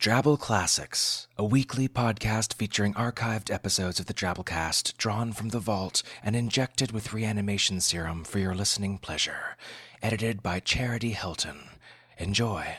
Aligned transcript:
Drabble 0.00 0.38
Classics, 0.38 1.26
a 1.36 1.44
weekly 1.44 1.88
podcast 1.88 2.54
featuring 2.54 2.94
archived 2.94 3.52
episodes 3.52 3.98
of 3.98 4.06
the 4.06 4.14
Drabblecast 4.14 4.96
drawn 4.96 5.32
from 5.32 5.48
the 5.48 5.58
vault 5.58 6.04
and 6.22 6.36
injected 6.36 6.92
with 6.92 7.12
reanimation 7.12 7.80
serum 7.80 8.22
for 8.22 8.38
your 8.38 8.54
listening 8.54 8.98
pleasure. 8.98 9.56
Edited 10.00 10.40
by 10.40 10.60
Charity 10.60 11.10
Hilton. 11.10 11.70
Enjoy. 12.16 12.76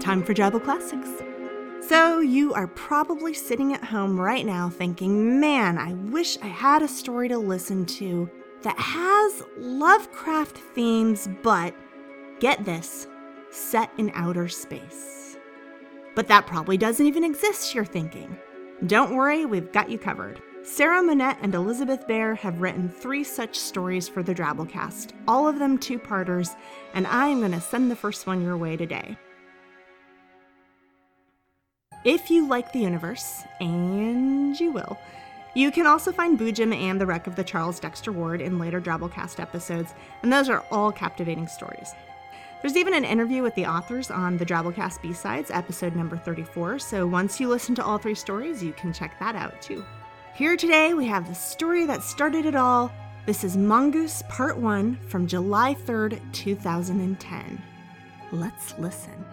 Time 0.00 0.24
for 0.24 0.34
Drabble 0.34 0.64
Classics. 0.64 1.08
So, 1.86 2.18
you 2.18 2.52
are 2.52 2.66
probably 2.66 3.32
sitting 3.32 3.74
at 3.74 3.84
home 3.84 4.20
right 4.20 4.44
now 4.44 4.70
thinking, 4.70 5.38
man, 5.38 5.78
I 5.78 5.92
wish 5.92 6.36
I 6.42 6.48
had 6.48 6.82
a 6.82 6.88
story 6.88 7.28
to 7.28 7.38
listen 7.38 7.86
to 7.86 8.28
that 8.62 8.78
has 8.78 9.42
Lovecraft 9.56 10.56
themes, 10.56 11.28
but 11.42 11.74
get 12.40 12.64
this, 12.64 13.06
set 13.50 13.90
in 13.98 14.10
outer 14.14 14.48
space. 14.48 15.36
But 16.14 16.28
that 16.28 16.46
probably 16.46 16.76
doesn't 16.76 17.06
even 17.06 17.24
exist, 17.24 17.74
you're 17.74 17.84
thinking. 17.84 18.36
Don't 18.86 19.14
worry, 19.14 19.44
we've 19.44 19.72
got 19.72 19.90
you 19.90 19.98
covered. 19.98 20.42
Sarah 20.62 21.02
Monette 21.02 21.38
and 21.40 21.54
Elizabeth 21.54 22.06
Bear 22.06 22.34
have 22.34 22.60
written 22.60 22.88
three 22.88 23.24
such 23.24 23.56
stories 23.56 24.08
for 24.08 24.22
the 24.22 24.34
Drabblecast, 24.34 25.12
all 25.26 25.48
of 25.48 25.58
them 25.58 25.78
two 25.78 25.98
parters, 25.98 26.50
and 26.94 27.06
I 27.06 27.28
am 27.28 27.38
going 27.38 27.52
to 27.52 27.60
send 27.60 27.90
the 27.90 27.96
first 27.96 28.26
one 28.26 28.42
your 28.42 28.56
way 28.56 28.76
today. 28.76 29.16
If 32.04 32.30
you 32.30 32.46
like 32.46 32.72
the 32.72 32.80
universe, 32.80 33.42
and 33.60 34.58
you 34.58 34.72
will, 34.72 34.98
you 35.58 35.70
can 35.70 35.86
also 35.86 36.12
find 36.12 36.38
Boojum 36.38 36.72
and 36.72 37.00
the 37.00 37.06
wreck 37.06 37.26
of 37.26 37.34
the 37.34 37.42
Charles 37.42 37.80
Dexter 37.80 38.12
Ward 38.12 38.40
in 38.40 38.58
later 38.58 38.80
Drabblecast 38.80 39.40
episodes, 39.40 39.94
and 40.22 40.32
those 40.32 40.48
are 40.48 40.64
all 40.70 40.92
captivating 40.92 41.48
stories. 41.48 41.92
There's 42.60 42.76
even 42.76 42.94
an 42.94 43.04
interview 43.04 43.42
with 43.42 43.54
the 43.54 43.66
authors 43.66 44.10
on 44.10 44.36
the 44.36 44.46
Drabblecast 44.46 45.02
B-Sides, 45.02 45.50
episode 45.50 45.96
number 45.96 46.16
34, 46.16 46.78
so 46.78 47.06
once 47.06 47.40
you 47.40 47.48
listen 47.48 47.74
to 47.76 47.84
all 47.84 47.98
three 47.98 48.14
stories, 48.14 48.62
you 48.62 48.72
can 48.72 48.92
check 48.92 49.18
that 49.18 49.34
out 49.34 49.60
too. 49.60 49.84
Here 50.34 50.56
today, 50.56 50.94
we 50.94 51.06
have 51.06 51.26
the 51.26 51.34
story 51.34 51.86
that 51.86 52.02
started 52.02 52.46
it 52.46 52.54
all. 52.54 52.92
This 53.26 53.42
is 53.42 53.56
Mongoose 53.56 54.22
Part 54.28 54.56
1 54.58 54.96
from 55.08 55.26
July 55.26 55.74
3rd, 55.74 56.20
2010. 56.32 57.62
Let's 58.30 58.78
listen. 58.78 59.24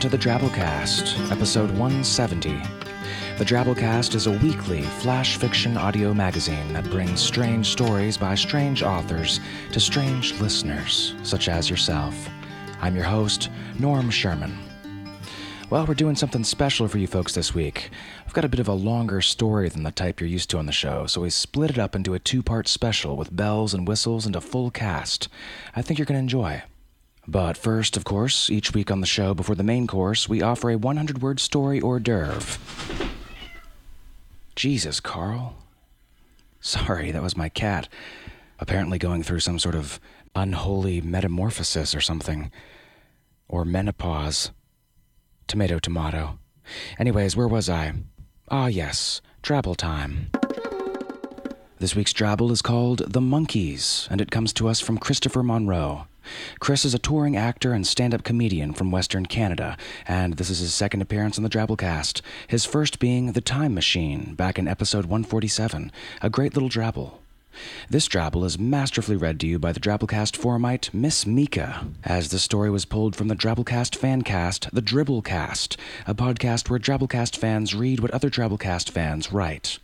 To 0.00 0.08
the 0.08 0.16
Drabblecast, 0.18 1.32
episode 1.32 1.70
170. 1.70 2.50
The 3.36 3.44
Drabblecast 3.44 4.14
is 4.14 4.28
a 4.28 4.38
weekly 4.38 4.82
flash 4.82 5.36
fiction 5.36 5.76
audio 5.76 6.14
magazine 6.14 6.72
that 6.72 6.88
brings 6.88 7.20
strange 7.20 7.66
stories 7.66 8.16
by 8.16 8.36
strange 8.36 8.84
authors 8.84 9.40
to 9.72 9.80
strange 9.80 10.40
listeners, 10.40 11.16
such 11.24 11.48
as 11.48 11.68
yourself. 11.68 12.14
I'm 12.80 12.94
your 12.94 13.06
host, 13.06 13.50
Norm 13.80 14.08
Sherman. 14.08 14.56
Well, 15.68 15.84
we're 15.84 15.94
doing 15.94 16.14
something 16.14 16.44
special 16.44 16.86
for 16.86 16.98
you 16.98 17.08
folks 17.08 17.34
this 17.34 17.52
week. 17.52 17.90
I've 18.24 18.34
got 18.34 18.44
a 18.44 18.48
bit 18.48 18.60
of 18.60 18.68
a 18.68 18.74
longer 18.74 19.20
story 19.20 19.68
than 19.68 19.82
the 19.82 19.90
type 19.90 20.20
you're 20.20 20.30
used 20.30 20.50
to 20.50 20.58
on 20.58 20.66
the 20.66 20.72
show, 20.72 21.06
so 21.06 21.22
we 21.22 21.30
split 21.30 21.70
it 21.70 21.78
up 21.78 21.96
into 21.96 22.14
a 22.14 22.20
two 22.20 22.44
part 22.44 22.68
special 22.68 23.16
with 23.16 23.34
bells 23.34 23.74
and 23.74 23.88
whistles 23.88 24.26
and 24.26 24.36
a 24.36 24.40
full 24.40 24.70
cast. 24.70 25.28
I 25.74 25.82
think 25.82 25.98
you're 25.98 26.06
going 26.06 26.18
to 26.18 26.20
enjoy. 26.20 26.62
But 27.30 27.58
first, 27.58 27.98
of 27.98 28.04
course, 28.04 28.48
each 28.48 28.72
week 28.72 28.90
on 28.90 29.02
the 29.02 29.06
show 29.06 29.34
before 29.34 29.54
the 29.54 29.62
main 29.62 29.86
course, 29.86 30.30
we 30.30 30.40
offer 30.40 30.70
a 30.70 30.78
100 30.78 31.20
word 31.20 31.40
story 31.40 31.78
hors 31.78 32.00
d'oeuvre. 32.00 32.58
Jesus, 34.56 34.98
Carl. 34.98 35.54
Sorry, 36.60 37.10
that 37.10 37.22
was 37.22 37.36
my 37.36 37.50
cat. 37.50 37.86
Apparently 38.58 38.96
going 38.96 39.22
through 39.22 39.40
some 39.40 39.58
sort 39.58 39.74
of 39.74 40.00
unholy 40.34 41.02
metamorphosis 41.02 41.94
or 41.94 42.00
something. 42.00 42.50
Or 43.46 43.66
menopause. 43.66 44.50
Tomato, 45.48 45.78
tomato. 45.78 46.38
Anyways, 46.98 47.36
where 47.36 47.46
was 47.46 47.68
I? 47.68 47.92
Ah, 48.50 48.68
yes, 48.68 49.20
travel 49.42 49.74
time. 49.74 50.30
This 51.80 51.94
week's 51.94 52.12
Drabble 52.12 52.50
is 52.50 52.60
called 52.60 53.12
The 53.12 53.20
Monkeys, 53.20 54.08
and 54.10 54.20
it 54.20 54.32
comes 54.32 54.52
to 54.54 54.66
us 54.66 54.80
from 54.80 54.98
Christopher 54.98 55.44
Monroe. 55.44 56.08
Chris 56.58 56.84
is 56.84 56.92
a 56.92 56.98
touring 56.98 57.36
actor 57.36 57.72
and 57.72 57.86
stand 57.86 58.12
up 58.12 58.24
comedian 58.24 58.72
from 58.74 58.90
Western 58.90 59.26
Canada, 59.26 59.76
and 60.08 60.34
this 60.34 60.50
is 60.50 60.58
his 60.58 60.74
second 60.74 61.02
appearance 61.02 61.38
on 61.38 61.44
the 61.44 61.48
Drabblecast, 61.48 62.20
his 62.48 62.64
first 62.64 62.98
being 62.98 63.30
The 63.30 63.40
Time 63.40 63.74
Machine, 63.74 64.34
back 64.34 64.58
in 64.58 64.66
episode 64.66 65.04
147, 65.04 65.92
a 66.20 66.28
great 66.28 66.54
little 66.54 66.68
drabble. 66.68 67.18
This 67.88 68.08
drabble 68.08 68.44
is 68.44 68.58
masterfully 68.58 69.16
read 69.16 69.38
to 69.38 69.46
you 69.46 69.60
by 69.60 69.70
the 69.70 69.78
Drabblecast 69.78 70.36
forumite 70.36 70.92
Miss 70.92 71.26
Mika, 71.26 71.86
as 72.02 72.30
the 72.30 72.40
story 72.40 72.70
was 72.70 72.86
pulled 72.86 73.14
from 73.14 73.28
the 73.28 73.36
Drabblecast 73.36 73.96
fancast, 73.96 74.68
The 74.72 74.82
Dribblecast, 74.82 75.76
a 76.08 76.14
podcast 76.14 76.68
where 76.68 76.80
Drabblecast 76.80 77.36
fans 77.36 77.72
read 77.72 78.00
what 78.00 78.10
other 78.10 78.30
Drabblecast 78.30 78.90
fans 78.90 79.32
write. 79.32 79.78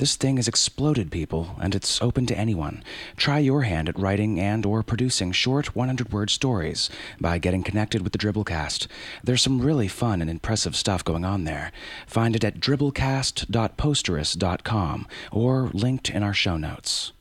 This 0.00 0.16
thing 0.16 0.38
has 0.38 0.48
exploded, 0.48 1.10
people, 1.10 1.56
and 1.60 1.74
it's 1.74 2.00
open 2.00 2.24
to 2.24 2.34
anyone. 2.34 2.82
Try 3.18 3.38
your 3.38 3.64
hand 3.64 3.86
at 3.86 3.98
writing 3.98 4.40
and 4.40 4.64
or 4.64 4.82
producing 4.82 5.30
short 5.30 5.74
100-word 5.74 6.30
stories 6.30 6.88
by 7.20 7.36
getting 7.36 7.62
connected 7.62 8.00
with 8.00 8.14
the 8.14 8.18
Dribblecast. 8.18 8.86
There's 9.22 9.42
some 9.42 9.60
really 9.60 9.88
fun 9.88 10.22
and 10.22 10.30
impressive 10.30 10.74
stuff 10.74 11.04
going 11.04 11.26
on 11.26 11.44
there. 11.44 11.70
Find 12.06 12.34
it 12.34 12.44
at 12.44 12.60
dribblecast.posterous.com 12.60 15.06
or 15.30 15.70
linked 15.74 16.08
in 16.08 16.22
our 16.22 16.32
show 16.32 16.56
notes. 16.56 17.12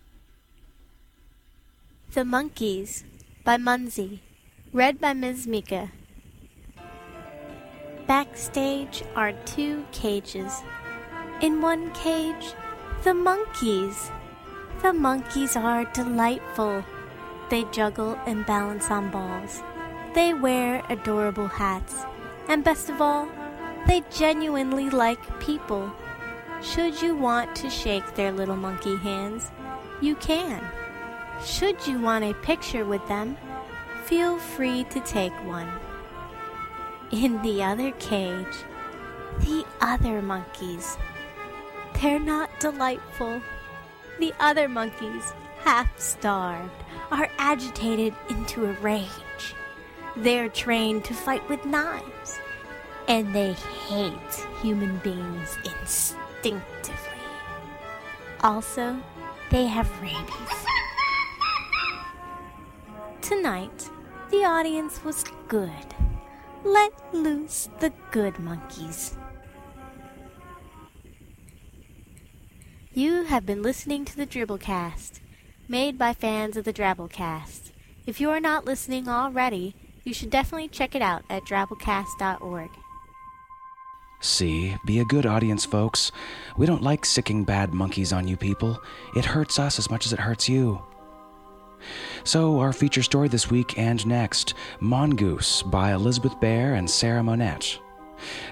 The 2.14 2.24
Monkeys 2.24 3.04
by 3.44 3.58
Munzie. 3.58 4.20
Read 4.72 5.02
by 5.02 5.12
Ms. 5.12 5.48
Mika. 5.48 5.92
Backstage 8.08 9.04
are 9.18 9.34
two 9.44 9.86
cages. 9.92 10.64
In 11.42 11.62
one 11.62 11.94
cage, 11.94 12.54
the 13.04 13.14
monkeys. 13.14 14.12
The 14.82 14.92
monkeys 14.92 15.56
are 15.56 15.86
delightful. 15.94 16.84
They 17.50 17.64
juggle 17.72 18.20
and 18.26 18.46
balance 18.46 18.92
on 18.92 19.10
balls. 19.10 19.64
They 20.14 20.34
wear 20.34 20.84
adorable 20.90 21.48
hats. 21.48 21.96
And 22.50 22.64
best 22.64 22.90
of 22.90 23.02
all, 23.02 23.30
they 23.88 24.04
genuinely 24.12 24.90
like 24.90 25.40
people. 25.40 25.92
Should 26.62 27.02
you 27.02 27.16
want 27.16 27.56
to 27.58 27.70
shake 27.70 28.16
their 28.16 28.34
little 28.34 28.58
monkey 28.58 28.98
hands, 28.98 29.50
you 30.02 30.16
can. 30.16 30.62
Should 31.46 31.88
you 31.88 32.02
want 32.02 32.26
a 32.26 32.34
picture 32.34 32.84
with 32.84 33.08
them, 33.08 33.38
feel 34.04 34.38
free 34.38 34.84
to 34.86 35.00
take 35.00 35.34
one. 35.46 35.72
In 37.12 37.42
the 37.44 37.64
other 37.64 37.92
cage, 37.92 38.66
the 39.40 39.64
other 39.80 40.22
monkeys. 40.22 40.98
They're 41.96 42.20
not 42.20 42.50
delightful. 42.60 43.42
The 44.20 44.34
other 44.40 44.68
monkeys, 44.68 45.34
half 45.64 46.00
starved, 46.00 46.84
are 47.12 47.30
agitated 47.38 48.14
into 48.30 48.66
a 48.66 48.74
rage. 48.74 49.56
They're 50.16 50.50
trained 50.50 51.06
to 51.06 51.14
fight 51.14 51.48
with 51.50 51.66
knives, 51.66 52.40
and 53.08 53.34
they 53.34 53.54
hate 53.54 54.48
human 54.62 54.98
beings 55.00 55.58
instinctively. 55.64 56.96
Also, 58.42 58.98
they 59.52 59.66
have 59.66 60.02
rabies. 60.02 60.66
Tonight, 63.22 63.90
the 64.32 64.46
audience 64.46 65.04
was 65.04 65.24
good. 65.48 65.96
Let 66.64 66.94
loose 67.14 67.70
the 67.80 67.94
good 68.12 68.40
monkeys. 68.40 69.19
You 73.00 73.24
have 73.24 73.46
been 73.46 73.62
listening 73.62 74.04
to 74.04 74.18
the 74.18 74.28
Dribblecast, 74.28 75.22
made 75.70 75.98
by 75.98 76.14
fans 76.14 76.58
of 76.58 76.66
the 76.66 76.74
Drabblecast. 76.74 77.72
If 78.06 78.20
you 78.20 78.30
are 78.30 78.42
not 78.42 78.66
listening 78.66 79.08
already, 79.08 79.74
you 80.04 80.14
should 80.14 80.30
definitely 80.30 80.68
check 80.68 80.96
it 80.96 81.02
out 81.02 81.24
at 81.30 81.46
drabblecast.org. 81.46 82.70
See, 84.20 84.76
be 84.86 85.00
a 85.00 85.06
good 85.06 85.26
audience, 85.26 85.64
folks. 85.64 86.12
We 86.58 86.66
don't 86.66 86.84
like 86.84 87.06
sicking 87.06 87.46
bad 87.46 87.74
monkeys 87.74 88.12
on 88.12 88.28
you 88.28 88.36
people. 88.36 88.78
It 89.16 89.24
hurts 89.24 89.60
us 89.60 89.80
as 89.80 89.90
much 89.90 90.06
as 90.06 90.12
it 90.12 90.20
hurts 90.20 90.50
you. 90.50 90.84
So, 92.26 92.60
our 92.60 92.74
feature 92.74 93.02
story 93.02 93.30
this 93.30 93.50
week 93.50 93.80
and 93.80 94.06
next 94.06 94.56
Mongoose 94.82 95.64
by 95.64 95.94
Elizabeth 95.94 96.38
Bear 96.42 96.74
and 96.74 96.90
Sarah 96.90 97.24
Monette. 97.24 97.80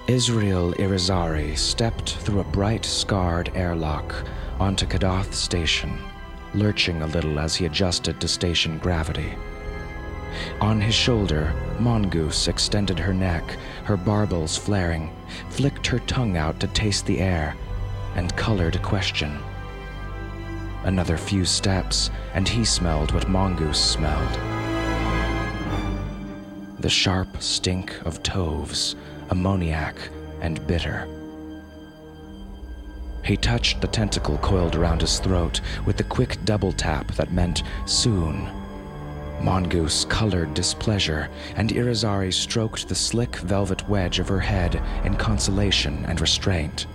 Israel 0.08 0.74
Irizarry 0.74 1.58
stepped 1.58 2.16
through 2.16 2.42
a 2.42 2.52
bright, 2.52 2.84
scarred 2.84 3.50
airlock 3.56 4.14
onto 4.60 4.86
Kadath 4.86 5.34
Station, 5.34 5.98
lurching 6.54 7.02
a 7.02 7.08
little 7.08 7.40
as 7.40 7.56
he 7.56 7.66
adjusted 7.66 8.20
to 8.20 8.28
station 8.28 8.80
gravity. 8.80 9.34
On 10.60 10.82
his 10.82 10.96
shoulder, 10.96 11.54
Mongoose 11.80 12.50
extended 12.50 13.00
her 13.00 13.14
neck, 13.14 13.58
her 13.86 13.96
barbels 13.96 14.58
flaring, 14.58 15.16
flicked 15.52 15.88
her 15.88 16.00
tongue 16.00 16.36
out 16.36 16.60
to 16.60 16.68
taste 16.68 17.06
the 17.06 17.22
air, 17.22 17.56
and 18.20 18.36
colored 18.36 18.76
a 18.76 18.80
question. 18.80 19.40
Another 20.84 21.16
few 21.16 21.46
steps, 21.46 22.12
and 22.34 22.46
he 22.46 22.66
smelled 22.66 23.14
what 23.14 23.30
Mongoose 23.30 23.80
smelled 23.80 24.40
the 26.80 26.90
sharp 26.90 27.42
stink 27.42 27.94
of 28.06 28.24
toves, 28.24 28.96
ammoniac, 29.32 29.96
and 30.40 30.66
bitter. 30.66 31.08
He 33.26 33.36
touched 33.36 33.82
the 33.82 33.88
tentacle 33.88 34.38
coiled 34.38 34.78
around 34.78 35.02
his 35.02 35.20
throat 35.20 35.60
with 35.86 35.98
the 35.98 36.06
quick 36.06 36.38
double 36.46 36.72
tap 36.72 37.12
that 37.16 37.34
meant 37.34 37.64
soon. 37.86 38.50
Mongoose 39.42 40.06
colored 40.06 40.54
displeasure, 40.54 41.30
and 41.58 41.70
Irizarry 41.70 42.34
stroked 42.34 42.88
the 42.88 42.96
slick 42.96 43.36
velvet 43.38 43.88
wedge 43.90 44.20
of 44.20 44.30
her 44.30 44.40
head 44.40 44.82
in 45.04 45.16
consolation 45.16 46.06
and 46.06 46.22
restraint. 46.22 46.88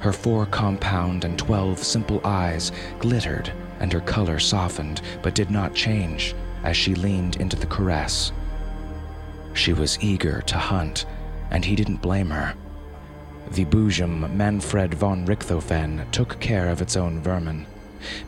Her 0.00 0.12
four 0.12 0.46
compound 0.46 1.24
and 1.24 1.38
twelve 1.38 1.78
simple 1.78 2.20
eyes 2.24 2.72
glittered, 2.98 3.52
and 3.80 3.92
her 3.92 4.00
color 4.00 4.38
softened, 4.38 5.02
but 5.22 5.34
did 5.34 5.50
not 5.50 5.74
change 5.74 6.34
as 6.62 6.76
she 6.76 6.94
leaned 6.94 7.36
into 7.36 7.56
the 7.56 7.66
caress. 7.66 8.32
She 9.52 9.72
was 9.72 9.98
eager 10.00 10.42
to 10.42 10.58
hunt, 10.58 11.06
and 11.50 11.64
he 11.64 11.76
didn't 11.76 12.02
blame 12.02 12.30
her. 12.30 12.54
The 13.50 13.64
Boojum 13.64 14.34
Manfred 14.34 14.94
von 14.94 15.26
Richthofen 15.26 16.10
took 16.10 16.40
care 16.40 16.68
of 16.68 16.80
its 16.80 16.96
own 16.96 17.20
vermin. 17.20 17.66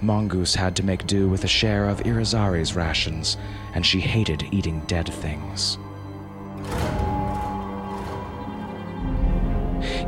Mongoose 0.01 0.55
had 0.55 0.77
to 0.77 0.85
make 0.85 1.07
do 1.07 1.29
with 1.29 1.45
a 1.45 1.49
share 1.49 1.89
of 1.89 2.01
Irizarry's 2.01 2.77
rations, 2.77 3.37
and 3.75 3.85
she 3.85 4.01
hated 4.01 4.47
eating 4.53 4.81
dead 4.87 5.13
things. 5.13 5.79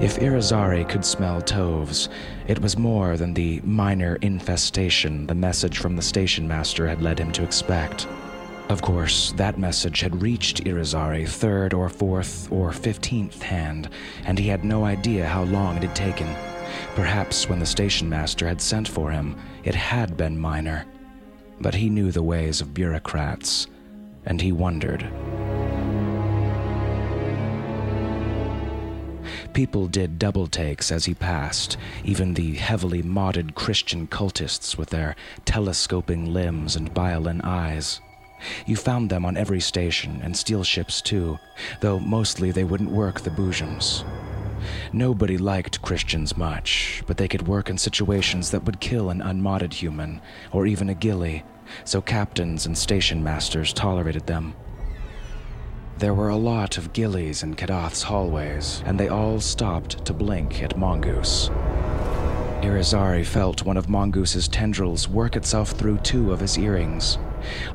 If 0.00 0.20
Irizarry 0.20 0.88
could 0.88 1.04
smell 1.04 1.40
toves, 1.40 2.08
it 2.46 2.60
was 2.60 2.78
more 2.78 3.16
than 3.16 3.34
the 3.34 3.60
minor 3.64 4.16
infestation 4.22 5.26
the 5.26 5.34
message 5.34 5.78
from 5.78 5.96
the 5.96 6.02
station 6.02 6.46
master 6.46 6.86
had 6.86 7.02
led 7.02 7.18
him 7.18 7.32
to 7.32 7.42
expect. 7.42 8.06
Of 8.68 8.80
course, 8.80 9.32
that 9.32 9.58
message 9.58 9.98
had 10.00 10.22
reached 10.22 10.62
Irizarry 10.62 11.26
third 11.26 11.74
or 11.74 11.88
fourth 11.88 12.50
or 12.52 12.70
fifteenth 12.70 13.42
hand, 13.42 13.88
and 14.24 14.38
he 14.38 14.46
had 14.46 14.64
no 14.64 14.84
idea 14.84 15.26
how 15.26 15.42
long 15.42 15.78
it 15.78 15.82
had 15.82 15.96
taken. 15.96 16.28
Perhaps 16.94 17.48
when 17.48 17.58
the 17.58 17.66
station 17.66 18.08
master 18.08 18.46
had 18.46 18.60
sent 18.60 18.86
for 18.86 19.10
him, 19.10 19.34
it 19.64 19.74
had 19.74 20.16
been 20.16 20.38
minor. 20.38 20.86
But 21.60 21.74
he 21.74 21.90
knew 21.90 22.12
the 22.12 22.22
ways 22.22 22.60
of 22.60 22.72
bureaucrats, 22.72 23.66
and 24.24 24.40
he 24.40 24.52
wondered. 24.52 25.10
People 29.52 29.88
did 29.88 30.18
double 30.18 30.46
takes 30.46 30.92
as 30.92 31.04
he 31.04 31.14
passed, 31.14 31.76
even 32.04 32.34
the 32.34 32.54
heavily 32.54 33.02
modded 33.02 33.54
Christian 33.54 34.06
cultists 34.06 34.78
with 34.78 34.90
their 34.90 35.16
telescoping 35.44 36.32
limbs 36.32 36.76
and 36.76 36.92
violin 36.94 37.40
eyes. 37.42 38.00
You 38.66 38.76
found 38.76 39.10
them 39.10 39.24
on 39.24 39.36
every 39.36 39.60
station, 39.60 40.20
and 40.22 40.36
steel 40.36 40.62
ships 40.62 41.02
too, 41.02 41.38
though 41.80 41.98
mostly 41.98 42.52
they 42.52 42.64
wouldn't 42.64 42.90
work 42.90 43.20
the 43.20 43.30
Boojums. 43.30 44.04
Nobody 44.92 45.38
liked 45.38 45.82
Christians 45.82 46.36
much, 46.36 47.02
but 47.06 47.16
they 47.16 47.28
could 47.28 47.48
work 47.48 47.68
in 47.68 47.78
situations 47.78 48.50
that 48.50 48.64
would 48.64 48.80
kill 48.80 49.10
an 49.10 49.22
unmodded 49.22 49.74
human, 49.74 50.20
or 50.52 50.66
even 50.66 50.88
a 50.88 50.94
ghillie, 50.94 51.44
so 51.84 52.00
captains 52.00 52.66
and 52.66 52.76
station 52.76 53.22
masters 53.22 53.72
tolerated 53.72 54.26
them. 54.26 54.54
There 55.98 56.14
were 56.14 56.28
a 56.28 56.36
lot 56.36 56.78
of 56.78 56.92
ghillies 56.92 57.42
in 57.42 57.56
Kadath's 57.56 58.04
hallways, 58.04 58.84
and 58.86 59.00
they 59.00 59.08
all 59.08 59.40
stopped 59.40 60.04
to 60.04 60.12
blink 60.12 60.62
at 60.62 60.78
Mongoose. 60.78 61.48
Irizarry 62.62 63.26
felt 63.26 63.64
one 63.64 63.76
of 63.76 63.88
Mongoose's 63.88 64.46
tendrils 64.46 65.08
work 65.08 65.34
itself 65.34 65.70
through 65.70 65.98
two 65.98 66.30
of 66.30 66.38
his 66.38 66.56
earrings. 66.56 67.18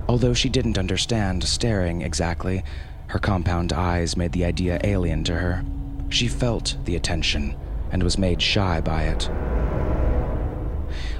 Although 0.08 0.34
she 0.34 0.48
didn't 0.48 0.77
understand 0.77 1.44
staring 1.44 2.01
exactly, 2.01 2.63
her 3.08 3.20
compound 3.20 3.74
eyes 3.74 4.15
made 4.15 4.32
the 4.32 4.46
idea 4.46 4.80
alien 4.86 5.25
to 5.25 5.34
her. 5.34 5.65
She 6.08 6.30
felt 6.30 6.77
the 6.86 6.96
attention 6.96 7.58
and 7.92 8.03
was 8.03 8.18
made 8.18 8.42
shy 8.42 8.80
by 8.80 9.03
it. 9.03 9.30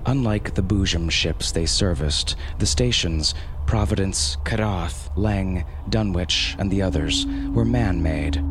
Unlike 0.06 0.56
the 0.56 0.62
Boojum 0.62 1.10
ships 1.10 1.52
they 1.52 1.66
serviced, 1.66 2.36
the 2.60 2.66
stations 2.66 3.34
Providence, 3.66 4.38
Kadath, 4.44 5.10
Lang, 5.16 5.66
Dunwich, 5.90 6.56
and 6.60 6.70
the 6.70 6.82
others 6.82 7.26
were 7.54 7.64
man 7.64 8.04
made. 8.04 8.44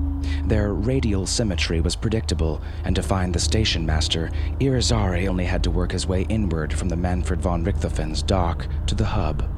Their 0.44 0.72
radial 0.72 1.26
symmetry 1.26 1.80
was 1.80 1.94
predictable, 1.94 2.62
and 2.84 2.96
to 2.96 3.02
find 3.02 3.34
the 3.34 3.38
station 3.38 3.84
master, 3.84 4.30
Irizarry 4.60 5.28
only 5.28 5.44
had 5.44 5.62
to 5.64 5.70
work 5.70 5.92
his 5.92 6.06
way 6.06 6.22
inward 6.22 6.72
from 6.72 6.88
the 6.88 6.96
Manfred 6.96 7.42
von 7.42 7.64
Richthofen's 7.64 8.22
dock 8.22 8.66
to 8.86 8.94
the 8.94 9.04
hub. 9.04 9.48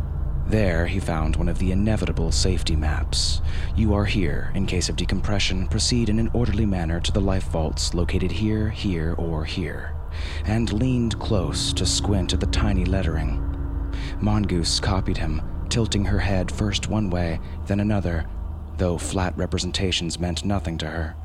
There, 0.46 0.86
he 0.86 1.00
found 1.00 1.36
one 1.36 1.48
of 1.48 1.58
the 1.58 1.72
inevitable 1.72 2.32
safety 2.32 2.76
maps. 2.76 3.40
You 3.76 3.94
are 3.94 4.04
here. 4.04 4.50
In 4.54 4.66
case 4.66 4.88
of 4.88 4.96
decompression, 4.96 5.68
proceed 5.68 6.08
in 6.08 6.18
an 6.18 6.30
orderly 6.34 6.66
manner 6.66 7.00
to 7.00 7.12
the 7.12 7.20
life 7.20 7.44
vaults 7.44 7.94
located 7.94 8.32
here, 8.32 8.68
here, 8.68 9.14
or 9.16 9.44
here. 9.44 9.93
And 10.44 10.72
leaned 10.72 11.18
close 11.18 11.72
to 11.74 11.86
squint 11.86 12.32
at 12.32 12.40
the 12.40 12.46
tiny 12.46 12.84
lettering. 12.84 13.40
Mongoose 14.20 14.80
copied 14.80 15.16
him, 15.16 15.42
tilting 15.68 16.04
her 16.04 16.18
head 16.18 16.50
first 16.50 16.88
one 16.88 17.10
way, 17.10 17.40
then 17.66 17.80
another, 17.80 18.26
though 18.76 18.98
flat 18.98 19.36
representations 19.36 20.18
meant 20.18 20.44
nothing 20.44 20.78
to 20.78 20.86
her. 20.86 21.16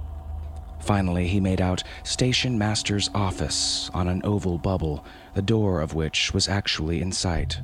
Finally, 0.79 1.27
he 1.27 1.39
made 1.39 1.62
out 1.62 1.84
Station 2.03 2.58
Master's 2.58 3.10
office 3.13 3.89
on 3.93 4.08
an 4.08 4.22
oval 4.24 4.58
bubble, 4.58 5.05
the 5.36 5.41
door 5.41 5.81
of 5.81 5.93
which 5.93 6.34
was 6.34 6.48
actually 6.48 7.01
in 7.01 7.12
sight. 7.12 7.60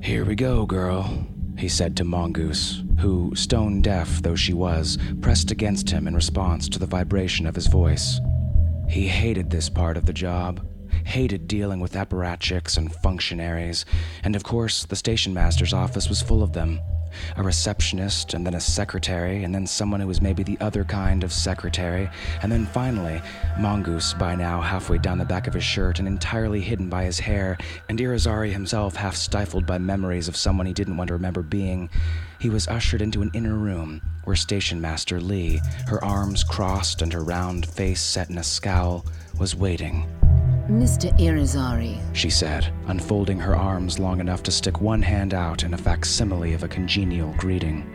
Here 0.00 0.24
we 0.24 0.36
go, 0.36 0.64
girl, 0.64 1.26
he 1.58 1.68
said 1.68 1.96
to 1.96 2.04
Mongoose, 2.04 2.84
who, 3.00 3.32
stone 3.34 3.82
deaf 3.82 4.22
though 4.22 4.36
she 4.36 4.54
was, 4.54 4.96
pressed 5.20 5.50
against 5.50 5.90
him 5.90 6.06
in 6.06 6.14
response 6.14 6.68
to 6.68 6.78
the 6.78 6.86
vibration 6.86 7.46
of 7.46 7.56
his 7.56 7.66
voice. 7.66 8.20
He 8.88 9.06
hated 9.06 9.50
this 9.50 9.68
part 9.68 9.96
of 9.96 10.06
the 10.06 10.12
job, 10.12 10.66
hated 11.04 11.46
dealing 11.46 11.78
with 11.78 11.92
apparatchiks 11.92 12.78
and 12.78 12.92
functionaries, 13.02 13.84
and 14.24 14.34
of 14.34 14.42
course, 14.42 14.86
the 14.86 14.96
station 14.96 15.34
master's 15.34 15.74
office 15.74 16.08
was 16.08 16.22
full 16.22 16.42
of 16.42 16.54
them. 16.54 16.80
A 17.36 17.42
receptionist, 17.42 18.34
and 18.34 18.46
then 18.46 18.54
a 18.54 18.60
secretary, 18.60 19.44
and 19.44 19.54
then 19.54 19.66
someone 19.66 20.00
who 20.00 20.06
was 20.06 20.20
maybe 20.20 20.42
the 20.42 20.58
other 20.60 20.84
kind 20.84 21.24
of 21.24 21.32
secretary, 21.32 22.08
and 22.42 22.50
then 22.50 22.66
finally, 22.66 23.20
Mongoose, 23.58 24.14
by 24.14 24.34
now 24.34 24.60
halfway 24.60 24.98
down 24.98 25.18
the 25.18 25.24
back 25.24 25.46
of 25.46 25.54
his 25.54 25.64
shirt 25.64 25.98
and 25.98 26.08
entirely 26.08 26.60
hidden 26.60 26.88
by 26.88 27.04
his 27.04 27.18
hair, 27.18 27.56
and 27.88 27.98
Irizarry 27.98 28.52
himself 28.52 28.96
half 28.96 29.16
stifled 29.16 29.66
by 29.66 29.78
memories 29.78 30.28
of 30.28 30.36
someone 30.36 30.66
he 30.66 30.72
didn't 30.72 30.96
want 30.96 31.08
to 31.08 31.14
remember 31.14 31.42
being, 31.42 31.88
he 32.38 32.50
was 32.50 32.68
ushered 32.68 33.02
into 33.02 33.22
an 33.22 33.30
inner 33.34 33.54
room 33.54 34.00
where 34.24 34.36
Station 34.36 34.80
Master 34.80 35.20
Lee, 35.20 35.60
her 35.86 36.02
arms 36.04 36.44
crossed 36.44 37.02
and 37.02 37.12
her 37.12 37.24
round 37.24 37.66
face 37.66 38.00
set 38.00 38.30
in 38.30 38.38
a 38.38 38.44
scowl, 38.44 39.04
was 39.38 39.56
waiting. 39.56 40.06
Mr. 40.68 41.10
Irizarry, 41.18 41.98
she 42.14 42.28
said, 42.28 42.70
unfolding 42.88 43.38
her 43.38 43.56
arms 43.56 43.98
long 43.98 44.20
enough 44.20 44.42
to 44.42 44.52
stick 44.52 44.82
one 44.82 45.00
hand 45.00 45.32
out 45.32 45.62
in 45.62 45.72
a 45.72 45.78
facsimile 45.78 46.52
of 46.52 46.62
a 46.62 46.68
congenial 46.68 47.34
greeting. 47.38 47.90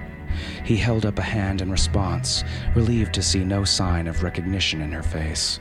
He 0.66 0.76
held 0.76 1.06
up 1.06 1.20
a 1.20 1.22
hand 1.22 1.62
in 1.62 1.70
response, 1.70 2.44
relieved 2.76 3.14
to 3.14 3.22
see 3.22 3.44
no 3.44 3.64
sign 3.64 4.08
of 4.08 4.24
recognition 4.24 4.82
in 4.82 4.92
her 4.92 5.04
face. 5.04 5.60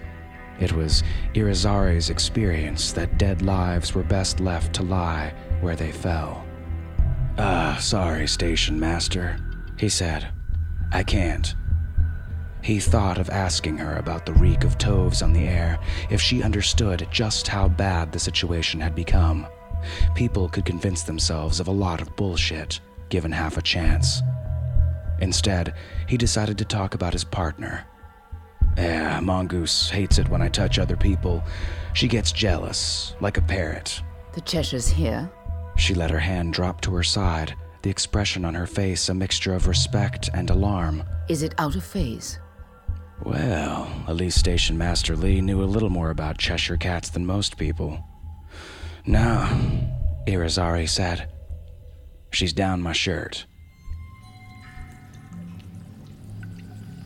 It 0.58 0.72
was 0.72 1.02
Irizarry's 1.34 2.08
experience 2.08 2.92
that 2.92 3.18
dead 3.18 3.42
lives 3.42 3.94
were 3.94 4.02
best 4.02 4.40
left 4.40 4.74
to 4.76 4.82
lie 4.82 5.34
where 5.60 5.76
they 5.76 5.92
fell. 5.92 6.46
Ah, 7.38 7.76
sorry, 7.80 8.26
station 8.28 8.78
master, 8.78 9.38
he 9.78 9.88
said. 9.88 10.28
I 10.92 11.02
can't. 11.02 11.54
He 12.62 12.78
thought 12.78 13.18
of 13.18 13.30
asking 13.30 13.78
her 13.78 13.96
about 13.96 14.24
the 14.24 14.34
reek 14.34 14.62
of 14.62 14.78
toves 14.78 15.22
on 15.22 15.32
the 15.32 15.48
air 15.48 15.78
if 16.10 16.20
she 16.20 16.42
understood 16.42 17.08
just 17.10 17.48
how 17.48 17.68
bad 17.68 18.12
the 18.12 18.18
situation 18.18 18.80
had 18.80 18.94
become. 18.94 19.46
People 20.14 20.48
could 20.48 20.64
convince 20.64 21.02
themselves 21.02 21.58
of 21.58 21.66
a 21.66 21.72
lot 21.72 22.00
of 22.00 22.14
bullshit, 22.14 22.80
given 23.08 23.32
half 23.32 23.56
a 23.56 23.62
chance. 23.62 24.22
Instead, 25.20 25.74
he 26.06 26.16
decided 26.16 26.56
to 26.58 26.64
talk 26.64 26.94
about 26.94 27.12
his 27.12 27.24
partner. 27.24 27.84
Eh, 28.76 29.20
Mongoose 29.20 29.90
hates 29.90 30.18
it 30.18 30.28
when 30.28 30.40
I 30.40 30.48
touch 30.48 30.78
other 30.78 30.96
people. 30.96 31.42
She 31.94 32.06
gets 32.08 32.30
jealous, 32.32 33.14
like 33.20 33.38
a 33.38 33.42
parrot. 33.42 34.00
The 34.34 34.40
Cheshire's 34.40 34.88
here. 34.88 35.30
She 35.76 35.94
let 35.94 36.10
her 36.10 36.18
hand 36.18 36.52
drop 36.52 36.80
to 36.82 36.94
her 36.94 37.02
side, 37.02 37.54
the 37.82 37.90
expression 37.90 38.44
on 38.44 38.54
her 38.54 38.66
face 38.66 39.08
a 39.08 39.14
mixture 39.14 39.54
of 39.54 39.66
respect 39.66 40.30
and 40.34 40.48
alarm. 40.50 41.02
Is 41.28 41.42
it 41.42 41.54
out 41.58 41.74
of 41.74 41.84
phase? 41.84 42.38
Well, 43.24 43.90
at 44.08 44.16
least 44.16 44.38
Station 44.38 44.76
Master 44.76 45.16
Lee 45.16 45.40
knew 45.40 45.62
a 45.62 45.64
little 45.64 45.90
more 45.90 46.10
about 46.10 46.38
Cheshire 46.38 46.76
cats 46.76 47.10
than 47.10 47.24
most 47.24 47.56
people. 47.56 48.04
No, 49.06 49.46
Irizarry 50.26 50.88
said. 50.88 51.28
She's 52.30 52.52
down 52.52 52.80
my 52.80 52.92
shirt. 52.92 53.46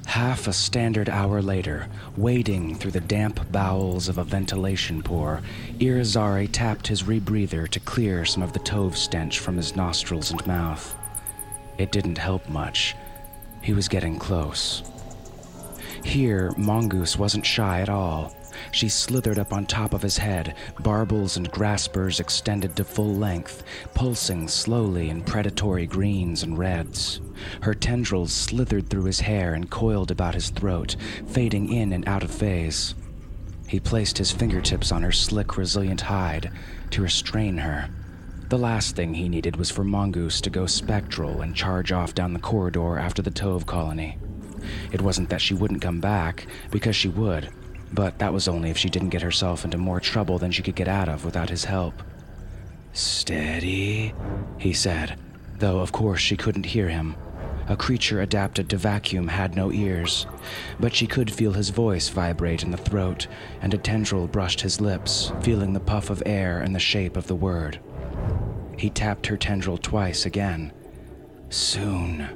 Half 0.06 0.46
a 0.46 0.52
standard 0.52 1.08
hour 1.08 1.42
later, 1.42 1.88
wading 2.16 2.76
through 2.76 2.92
the 2.92 3.00
damp 3.00 3.52
bowels 3.52 4.08
of 4.08 4.18
a 4.18 4.24
ventilation 4.24 5.02
pore, 5.02 5.42
Irizarry 5.78 6.48
tapped 6.50 6.86
his 6.86 7.02
rebreather 7.02 7.68
to 7.68 7.80
clear 7.80 8.24
some 8.24 8.42
of 8.42 8.52
the 8.52 8.60
tove 8.60 8.96
stench 8.96 9.40
from 9.40 9.56
his 9.56 9.76
nostrils 9.76 10.30
and 10.30 10.46
mouth. 10.46 10.94
It 11.76 11.92
didn't 11.92 12.18
help 12.18 12.48
much. 12.48 12.94
He 13.60 13.72
was 13.74 13.88
getting 13.88 14.18
close. 14.18 14.84
Here, 16.04 16.54
Mongoose 16.56 17.18
wasn't 17.18 17.44
shy 17.44 17.80
at 17.80 17.88
all. 17.88 18.34
She 18.72 18.88
slithered 18.88 19.38
up 19.38 19.52
on 19.52 19.66
top 19.66 19.92
of 19.92 20.02
his 20.02 20.18
head, 20.18 20.54
barbels 20.80 21.36
and 21.36 21.50
graspers 21.50 22.20
extended 22.20 22.76
to 22.76 22.84
full 22.84 23.14
length, 23.14 23.62
pulsing 23.94 24.48
slowly 24.48 25.08
in 25.10 25.22
predatory 25.22 25.86
greens 25.86 26.42
and 26.42 26.58
reds. 26.58 27.20
Her 27.62 27.74
tendrils 27.74 28.32
slithered 28.32 28.88
through 28.88 29.04
his 29.04 29.20
hair 29.20 29.54
and 29.54 29.70
coiled 29.70 30.10
about 30.10 30.34
his 30.34 30.50
throat, 30.50 30.96
fading 31.26 31.72
in 31.72 31.92
and 31.92 32.06
out 32.08 32.22
of 32.22 32.30
phase. 32.30 32.94
He 33.66 33.80
placed 33.80 34.18
his 34.18 34.32
fingertips 34.32 34.92
on 34.92 35.02
her 35.02 35.12
slick, 35.12 35.56
resilient 35.56 36.02
hide 36.02 36.52
to 36.90 37.02
restrain 37.02 37.58
her. 37.58 37.90
The 38.48 38.58
last 38.58 38.94
thing 38.94 39.14
he 39.14 39.28
needed 39.28 39.56
was 39.56 39.72
for 39.72 39.82
Mongoose 39.82 40.40
to 40.42 40.50
go 40.50 40.66
spectral 40.66 41.40
and 41.40 41.56
charge 41.56 41.90
off 41.90 42.14
down 42.14 42.32
the 42.32 42.38
corridor 42.38 42.96
after 42.96 43.20
the 43.20 43.30
Tove 43.32 43.66
colony. 43.66 44.18
It 44.92 45.02
wasn't 45.02 45.30
that 45.30 45.40
she 45.40 45.54
wouldn't 45.54 45.82
come 45.82 46.00
back, 46.00 46.46
because 46.70 46.94
she 46.94 47.08
would, 47.08 47.50
but 47.92 48.18
that 48.18 48.32
was 48.32 48.48
only 48.48 48.70
if 48.70 48.78
she 48.78 48.88
didn't 48.88 49.10
get 49.10 49.22
herself 49.22 49.64
into 49.64 49.78
more 49.78 50.00
trouble 50.00 50.38
than 50.38 50.50
she 50.50 50.62
could 50.62 50.74
get 50.74 50.88
out 50.88 51.08
of 51.08 51.24
without 51.24 51.50
his 51.50 51.64
help. 51.64 52.02
Steady, 52.92 54.14
he 54.58 54.72
said, 54.72 55.18
though 55.58 55.80
of 55.80 55.92
course 55.92 56.20
she 56.20 56.36
couldn't 56.36 56.66
hear 56.66 56.88
him. 56.88 57.16
A 57.68 57.76
creature 57.76 58.20
adapted 58.20 58.68
to 58.70 58.76
vacuum 58.76 59.28
had 59.28 59.56
no 59.56 59.72
ears, 59.72 60.26
but 60.78 60.94
she 60.94 61.06
could 61.06 61.32
feel 61.32 61.52
his 61.52 61.70
voice 61.70 62.08
vibrate 62.08 62.62
in 62.62 62.70
the 62.70 62.76
throat, 62.76 63.26
and 63.60 63.74
a 63.74 63.78
tendril 63.78 64.28
brushed 64.28 64.60
his 64.60 64.80
lips, 64.80 65.32
feeling 65.42 65.72
the 65.72 65.80
puff 65.80 66.08
of 66.08 66.22
air 66.24 66.60
and 66.60 66.74
the 66.74 66.80
shape 66.80 67.16
of 67.16 67.26
the 67.26 67.34
word. 67.34 67.80
He 68.78 68.88
tapped 68.88 69.26
her 69.26 69.36
tendril 69.36 69.78
twice 69.78 70.26
again. 70.26 70.72
Soon 71.48 72.28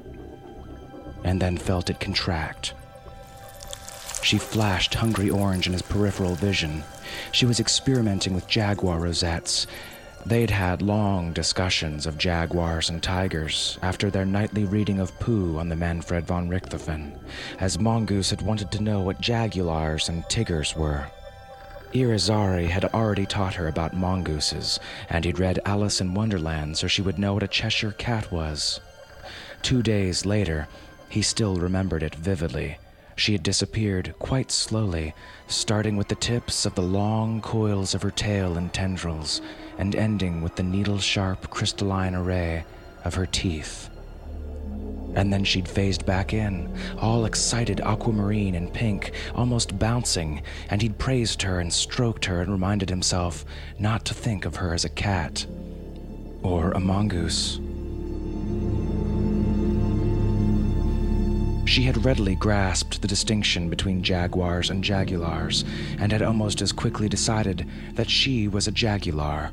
and 1.25 1.41
then 1.41 1.57
felt 1.57 1.91
it 1.91 2.01
contract. 2.01 2.75
She 4.23 4.39
flashed 4.39 4.95
hungry 4.95 5.31
orange 5.31 5.67
in 5.67 5.73
his 5.73 5.83
peripheral 5.83 6.35
vision. 6.35 6.85
She 7.33 7.47
was 7.47 7.59
experimenting 7.59 8.35
with 8.35 8.47
jaguar 8.47 9.01
rosettes. 9.01 9.67
They'd 10.27 10.51
had 10.51 10.83
long 10.83 11.33
discussions 11.33 12.07
of 12.07 12.19
jaguars 12.19 12.91
and 12.91 13.03
tigers 13.03 13.79
after 13.83 14.11
their 14.11 14.27
nightly 14.27 14.65
reading 14.65 15.01
of 15.01 15.19
Pooh 15.19 15.59
on 15.59 15.71
the 15.71 15.77
Manfred 15.77 16.27
von 16.27 16.49
Richthofen, 16.49 17.19
as 17.59 17.79
Mongoose 17.79 18.31
had 18.31 18.43
wanted 18.43 18.71
to 18.73 18.83
know 18.83 19.01
what 19.01 19.21
jagulars 19.21 20.09
and 20.09 20.29
tigers 20.29 20.77
were. 20.77 21.07
Irizarry 21.95 22.69
had 22.69 22.85
already 22.85 23.27
taught 23.27 23.55
her 23.55 23.67
about 23.67 23.97
mongooses, 23.97 24.79
and 25.09 25.25
he'd 25.25 25.41
read 25.41 25.59
Alice 25.65 26.01
in 26.01 26.15
Wonderland 26.15 26.77
so 26.77 26.87
she 26.87 27.03
would 27.03 27.19
know 27.19 27.35
what 27.35 27.43
a 27.43 27.49
Cheshire 27.49 27.93
cat 27.93 28.31
was. 28.31 28.81
Two 29.63 29.83
days 29.83 30.27
later, 30.27 30.69
he 31.09 31.23
still 31.23 31.57
remembered 31.57 32.03
it 32.03 32.15
vividly. 32.15 32.79
She 33.21 33.33
had 33.33 33.43
disappeared 33.43 34.15
quite 34.19 34.51
slowly, 34.51 35.13
starting 35.47 35.99
with 35.99 36.09
the 36.09 36.15
tips 36.15 36.65
of 36.65 36.75
the 36.75 36.81
long 36.81 37.43
coils 37.43 37.95
of 37.95 38.01
her 38.01 38.11
tail 38.11 38.57
and 38.57 38.73
tendrils, 38.73 39.43
and 39.77 39.95
ending 39.95 40.41
with 40.41 40.57
the 40.57 40.63
needle 40.63 40.99
sharp 40.99 41.51
crystalline 41.51 42.15
array 42.15 42.65
of 43.05 43.17
her 43.17 43.27
teeth. 43.27 43.91
And 45.15 45.31
then 45.31 45.45
she'd 45.45 45.69
phased 45.69 46.07
back 46.07 46.33
in, 46.33 46.75
all 46.97 47.27
excited 47.27 47.83
aquamarine 47.83 48.55
and 48.55 48.73
pink, 48.73 49.13
almost 49.35 49.79
bouncing, 49.79 50.41
and 50.71 50.81
he'd 50.81 50.97
praised 50.97 51.43
her 51.43 51.61
and 51.61 51.71
stroked 51.71 52.25
her 52.25 52.41
and 52.41 52.51
reminded 52.51 52.89
himself 52.89 53.45
not 53.79 54.07
to 54.07 54.15
think 54.15 54.47
of 54.47 54.57
her 54.57 54.73
as 54.73 54.87
a 54.87 54.89
cat 54.89 55.45
or 56.43 56.71
a 56.71 56.81
mongoose. 56.81 57.61
She 61.71 61.85
had 61.85 62.05
readily 62.05 62.35
grasped 62.35 63.01
the 63.01 63.07
distinction 63.07 63.71
between 63.71 64.03
jaguars 64.03 64.71
and 64.71 64.83
jagulars, 64.83 65.65
and 66.01 66.11
had 66.11 66.21
almost 66.21 66.61
as 66.63 66.73
quickly 66.73 67.09
decided 67.09 67.65
that 67.95 68.11
she 68.11 68.49
was 68.49 68.67
a 68.67 68.73
jagular. 68.73 69.53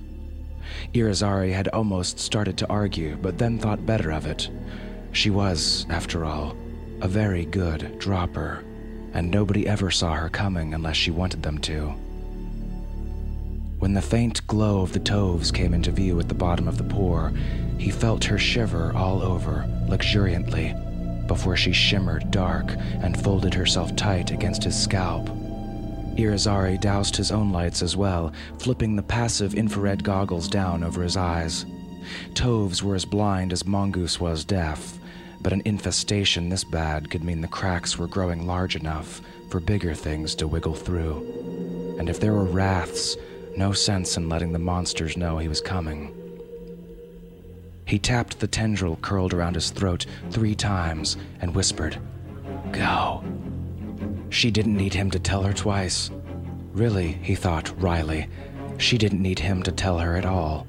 Irizarry 0.96 1.54
had 1.54 1.68
almost 1.68 2.18
started 2.18 2.58
to 2.58 2.70
argue, 2.70 3.18
but 3.18 3.38
then 3.38 3.60
thought 3.60 3.86
better 3.86 4.12
of 4.12 4.26
it. 4.26 4.50
She 5.12 5.30
was, 5.30 5.86
after 5.92 6.26
all, 6.26 6.58
a 7.02 7.08
very 7.08 7.46
good 7.46 8.00
dropper, 8.00 8.64
and 9.14 9.30
nobody 9.30 9.68
ever 9.68 9.92
saw 9.92 10.16
her 10.16 10.30
coming 10.30 10.74
unless 10.74 10.98
she 10.98 11.12
wanted 11.12 11.44
them 11.44 11.60
to. 11.60 11.90
When 13.78 13.94
the 13.94 14.02
faint 14.02 14.46
glow 14.48 14.82
of 14.82 14.92
the 14.92 15.00
toves 15.00 15.52
came 15.52 15.72
into 15.72 15.92
view 15.92 16.20
at 16.20 16.30
the 16.30 16.34
bottom 16.34 16.68
of 16.68 16.80
the 16.80 16.84
pore, 16.84 17.32
he 17.78 17.92
felt 17.92 18.24
her 18.24 18.40
shiver 18.40 18.92
all 18.96 19.22
over, 19.22 19.68
luxuriantly, 19.88 20.74
before 21.28 21.56
she 21.56 21.72
shimmered 21.72 22.32
dark 22.32 22.72
and 23.02 23.22
folded 23.22 23.54
herself 23.54 23.96
tight 23.96 24.32
against 24.32 24.64
his 24.64 24.82
scalp. 24.82 25.30
Irizarry 26.18 26.80
doused 26.80 27.16
his 27.16 27.32
own 27.32 27.52
lights 27.52 27.84
as 27.84 27.96
well, 27.96 28.34
flipping 28.58 28.96
the 28.96 29.04
passive 29.04 29.54
infrared 29.54 30.04
goggles 30.04 30.48
down 30.48 30.84
over 30.84 31.04
his 31.04 31.16
eyes. 31.16 31.66
Toves 32.34 32.82
were 32.82 32.96
as 32.96 33.06
blind 33.06 33.54
as 33.54 33.68
Mongoose 33.68 34.20
was 34.20 34.44
deaf, 34.44 34.98
but 35.42 35.54
an 35.54 35.62
infestation 35.66 36.50
this 36.50 36.64
bad 36.64 37.10
could 37.10 37.24
mean 37.24 37.42
the 37.42 37.48
cracks 37.48 37.98
were 37.98 38.08
growing 38.08 38.48
large 38.48 38.76
enough 38.76 39.22
for 39.50 39.60
bigger 39.60 39.94
things 39.94 40.34
to 40.36 40.48
wiggle 40.48 40.74
through. 40.74 41.96
And 42.00 42.10
if 42.10 42.20
there 42.20 42.34
were 42.34 42.46
wraths, 42.46 43.16
no 43.56 43.72
sense 43.72 44.18
in 44.18 44.30
letting 44.30 44.54
the 44.54 44.60
monsters 44.60 45.18
know 45.18 45.38
he 45.38 45.48
was 45.48 45.62
coming. 45.62 46.17
He 47.88 47.98
tapped 47.98 48.39
the 48.39 48.48
tendril 48.48 48.98
curled 48.98 49.34
around 49.34 49.56
his 49.56 49.70
throat 49.70 50.06
three 50.29 50.56
times 50.56 51.15
and 51.39 51.56
whispered, 51.56 51.98
Go. 52.74 53.24
She 54.29 54.51
didn't 54.51 54.75
need 54.75 54.94
him 54.94 55.10
to 55.12 55.20
tell 55.20 55.44
her 55.44 55.53
twice. 55.53 56.12
Really, 56.74 57.13
he 57.24 57.34
thought 57.34 57.74
wryly, 57.82 58.27
she 58.77 58.98
didn't 58.98 59.22
need 59.22 59.39
him 59.39 59.63
to 59.63 59.72
tell 59.72 60.00
her 60.00 60.17
at 60.17 60.25
all. 60.25 60.67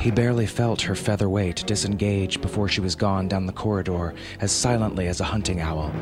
He 0.00 0.10
barely 0.10 0.46
felt 0.46 0.82
her 0.82 0.96
feather 0.96 1.28
weight 1.28 1.64
disengage 1.64 2.40
before 2.40 2.68
she 2.68 2.80
was 2.80 2.96
gone 2.96 3.28
down 3.28 3.46
the 3.46 3.52
corridor 3.52 4.14
as 4.40 4.50
silently 4.50 5.06
as 5.06 5.20
a 5.20 5.24
hunting 5.24 5.60
owl. 5.60 5.92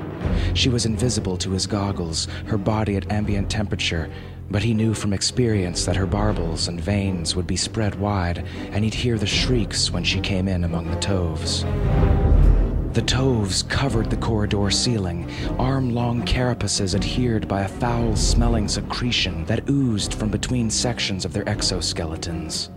She 0.54 0.70
was 0.70 0.86
invisible 0.86 1.36
to 1.38 1.50
his 1.50 1.66
goggles, 1.66 2.28
her 2.46 2.58
body 2.58 2.96
at 2.96 3.12
ambient 3.12 3.50
temperature, 3.50 4.10
but 4.50 4.62
he 4.62 4.74
knew 4.74 4.94
from 4.94 5.12
experience 5.12 5.84
that 5.84 5.96
her 5.96 6.06
barbels 6.06 6.68
and 6.68 6.80
veins 6.80 7.34
would 7.34 7.46
be 7.46 7.56
spread 7.56 7.94
wide, 7.96 8.44
and 8.70 8.84
he'd 8.84 8.94
hear 8.94 9.18
the 9.18 9.26
shrieks 9.26 9.90
when 9.90 10.04
she 10.04 10.20
came 10.20 10.48
in 10.48 10.64
among 10.64 10.90
the 10.90 11.00
toves. 11.00 11.64
The 12.94 13.02
toves 13.02 13.64
covered 13.64 14.08
the 14.08 14.16
corridor 14.16 14.70
ceiling, 14.70 15.28
arm 15.58 15.92
long 15.92 16.22
carapaces 16.22 16.94
adhered 16.94 17.48
by 17.48 17.62
a 17.62 17.68
foul 17.68 18.14
smelling 18.14 18.68
secretion 18.68 19.44
that 19.46 19.68
oozed 19.68 20.14
from 20.14 20.28
between 20.28 20.70
sections 20.70 21.24
of 21.24 21.32
their 21.32 21.44
exoskeletons. 21.46 22.68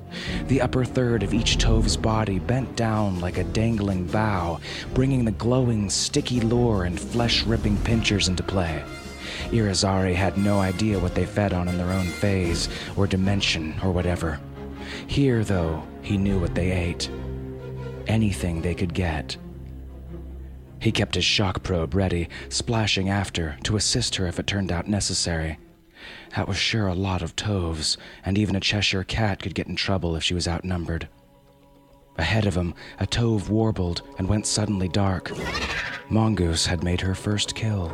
The 0.48 0.62
upper 0.62 0.86
third 0.86 1.22
of 1.22 1.36
each 1.36 1.60
tove's 1.60 1.96
body 1.96 2.40
bent 2.40 2.76
down 2.76 3.20
like 3.20 3.38
a 3.38 3.44
dangling 3.44 4.08
bough, 4.08 4.60
bringing 4.96 5.24
the 5.24 5.32
glowing, 5.34 5.88
sticky 5.88 6.42
lure 6.42 6.86
and 6.86 7.00
flesh 7.00 7.44
ripping 7.44 7.78
pinchers 7.84 8.28
into 8.28 8.42
play. 8.42 8.84
Irizarry 9.52 10.14
had 10.14 10.38
no 10.38 10.60
idea 10.60 11.00
what 11.00 11.16
they 11.16 11.26
fed 11.26 11.54
on 11.54 11.68
in 11.68 11.78
their 11.78 11.92
own 11.92 12.06
phase, 12.06 12.70
or 12.96 13.08
dimension, 13.08 13.76
or 13.84 13.92
whatever. 13.92 14.40
Here, 15.08 15.44
though, 15.44 15.84
he 16.02 16.18
knew 16.18 16.40
what 16.40 16.56
they 16.56 16.72
ate. 16.72 17.10
Anything 18.08 18.62
they 18.62 18.76
could 18.76 18.94
get. 18.94 19.38
He 20.80 20.92
kept 20.92 21.16
his 21.16 21.26
shock 21.26 21.64
probe 21.64 21.96
ready, 21.96 22.30
splashing 22.50 23.10
after 23.10 23.58
to 23.64 23.76
assist 23.76 24.16
her 24.16 24.28
if 24.28 24.40
it 24.40 24.48
turned 24.48 24.72
out 24.72 24.88
necessary. 24.88 25.58
That 26.36 26.48
was 26.48 26.58
sure 26.58 26.88
a 26.88 26.94
lot 26.94 27.22
of 27.22 27.36
toves, 27.36 27.98
and 28.24 28.38
even 28.38 28.56
a 28.56 28.60
Cheshire 28.60 29.04
cat 29.04 29.42
could 29.42 29.56
get 29.56 29.68
in 29.68 29.76
trouble 29.76 30.16
if 30.16 30.24
she 30.24 30.34
was 30.34 30.48
outnumbered. 30.48 31.08
Ahead 32.18 32.46
of 32.46 32.56
him, 32.56 32.74
a 33.00 33.06
tove 33.06 33.50
warbled 33.50 34.02
and 34.18 34.28
went 34.28 34.46
suddenly 34.46 34.88
dark. 34.88 35.32
Mongoose 36.10 36.66
had 36.66 36.84
made 36.84 37.02
her 37.02 37.16
first 37.16 37.56
kill. 37.56 37.92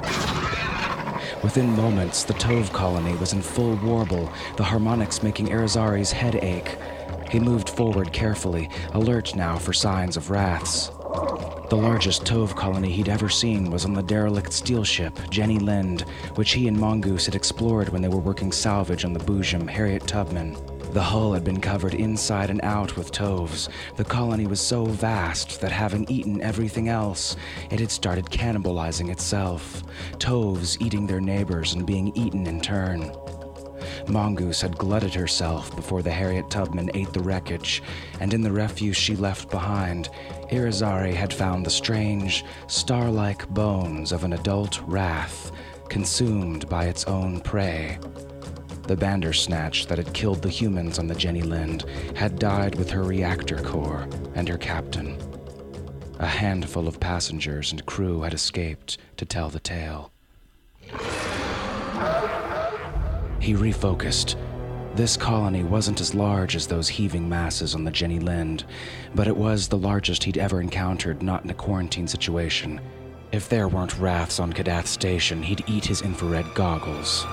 Within 1.43 1.75
moments, 1.75 2.23
the 2.23 2.33
Tove 2.35 2.71
colony 2.71 3.15
was 3.17 3.33
in 3.33 3.41
full 3.41 3.75
warble, 3.75 4.31
the 4.55 4.63
harmonics 4.63 5.21
making 5.21 5.49
Irizarry's 5.49 6.13
head 6.13 6.35
ache. 6.35 6.77
He 7.29 7.39
moved 7.39 7.69
forward 7.69 8.13
carefully, 8.13 8.69
alert 8.93 9.35
now 9.35 9.57
for 9.57 9.73
signs 9.73 10.15
of 10.15 10.29
wraths. 10.29 10.87
The 11.69 11.75
largest 11.75 12.23
Tove 12.23 12.55
colony 12.55 12.91
he'd 12.91 13.09
ever 13.09 13.27
seen 13.27 13.71
was 13.71 13.83
on 13.83 13.93
the 13.93 14.03
derelict 14.03 14.53
steel 14.53 14.85
ship, 14.85 15.19
Jenny 15.29 15.59
Lind, 15.59 16.01
which 16.35 16.53
he 16.53 16.69
and 16.69 16.79
Mongoose 16.79 17.25
had 17.25 17.35
explored 17.35 17.89
when 17.89 18.01
they 18.01 18.07
were 18.07 18.19
working 18.19 18.53
salvage 18.53 19.03
on 19.03 19.11
the 19.11 19.19
Boojum 19.19 19.69
Harriet 19.69 20.07
Tubman. 20.07 20.55
The 20.93 21.01
hull 21.01 21.33
had 21.33 21.43
been 21.43 21.59
covered 21.59 21.95
inside 21.95 22.51
and 22.51 22.61
out 22.61 22.95
with 22.95 23.11
toves. 23.11 23.67
The 23.95 24.03
colony 24.03 24.45
was 24.45 24.61
so 24.61 24.85
vast 24.85 25.59
that 25.61 25.71
having 25.71 26.07
eaten 26.07 26.39
everything 26.39 26.87
else, 26.87 27.35
it 27.71 27.79
had 27.79 27.89
started 27.89 28.25
cannibalizing 28.25 29.09
itself. 29.09 29.83
Toves 30.19 30.79
eating 30.79 31.07
their 31.07 31.19
neighbors 31.19 31.73
and 31.73 31.83
being 31.83 32.15
eaten 32.15 32.45
in 32.45 32.61
turn. 32.61 33.11
Mongoose 34.07 34.61
had 34.61 34.77
glutted 34.77 35.15
herself 35.15 35.75
before 35.75 36.03
the 36.03 36.11
Harriet 36.11 36.51
Tubman 36.51 36.91
ate 36.93 37.11
the 37.11 37.23
wreckage, 37.23 37.81
and 38.19 38.31
in 38.31 38.43
the 38.43 38.51
refuse 38.51 38.95
she 38.95 39.15
left 39.15 39.49
behind, 39.49 40.09
Irizarry 40.51 41.15
had 41.15 41.33
found 41.33 41.65
the 41.65 41.71
strange, 41.71 42.45
star 42.67 43.09
like 43.09 43.49
bones 43.49 44.11
of 44.11 44.23
an 44.23 44.33
adult 44.33 44.79
wrath, 44.85 45.51
consumed 45.89 46.69
by 46.69 46.85
its 46.85 47.05
own 47.05 47.41
prey. 47.41 47.97
The 48.83 48.97
Bandersnatch 48.97 49.87
that 49.87 49.97
had 49.97 50.13
killed 50.13 50.41
the 50.41 50.49
humans 50.49 50.99
on 50.99 51.07
the 51.07 51.15
Jenny 51.15 51.41
Lind 51.41 51.85
had 52.15 52.37
died 52.37 52.75
with 52.75 52.89
her 52.89 53.03
reactor 53.03 53.57
core 53.57 54.09
and 54.35 54.47
her 54.49 54.57
captain. 54.57 55.17
A 56.19 56.27
handful 56.27 56.87
of 56.89 56.99
passengers 56.99 57.71
and 57.71 57.85
crew 57.85 58.21
had 58.21 58.33
escaped 58.33 58.97
to 59.15 59.25
tell 59.25 59.49
the 59.49 59.61
tale. 59.61 60.11
He 63.39 63.53
refocused. 63.53 64.35
This 64.95 65.15
colony 65.15 65.63
wasn't 65.63 66.01
as 66.01 66.13
large 66.13 66.55
as 66.55 66.67
those 66.67 66.89
heaving 66.89 67.27
masses 67.27 67.75
on 67.75 67.85
the 67.85 67.91
Jenny 67.91 68.19
Lind, 68.19 68.65
but 69.15 69.27
it 69.27 69.35
was 69.35 69.67
the 69.69 69.77
largest 69.77 70.25
he'd 70.25 70.37
ever 70.37 70.59
encountered 70.59 71.23
not 71.23 71.45
in 71.45 71.49
a 71.49 71.53
quarantine 71.55 72.07
situation. 72.07 72.81
If 73.31 73.47
there 73.47 73.69
weren't 73.69 73.97
wraths 73.97 74.39
on 74.39 74.53
Kadath 74.53 74.87
Station, 74.87 75.41
he'd 75.41 75.63
eat 75.67 75.85
his 75.85 76.01
infrared 76.01 76.53
goggles. 76.53 77.25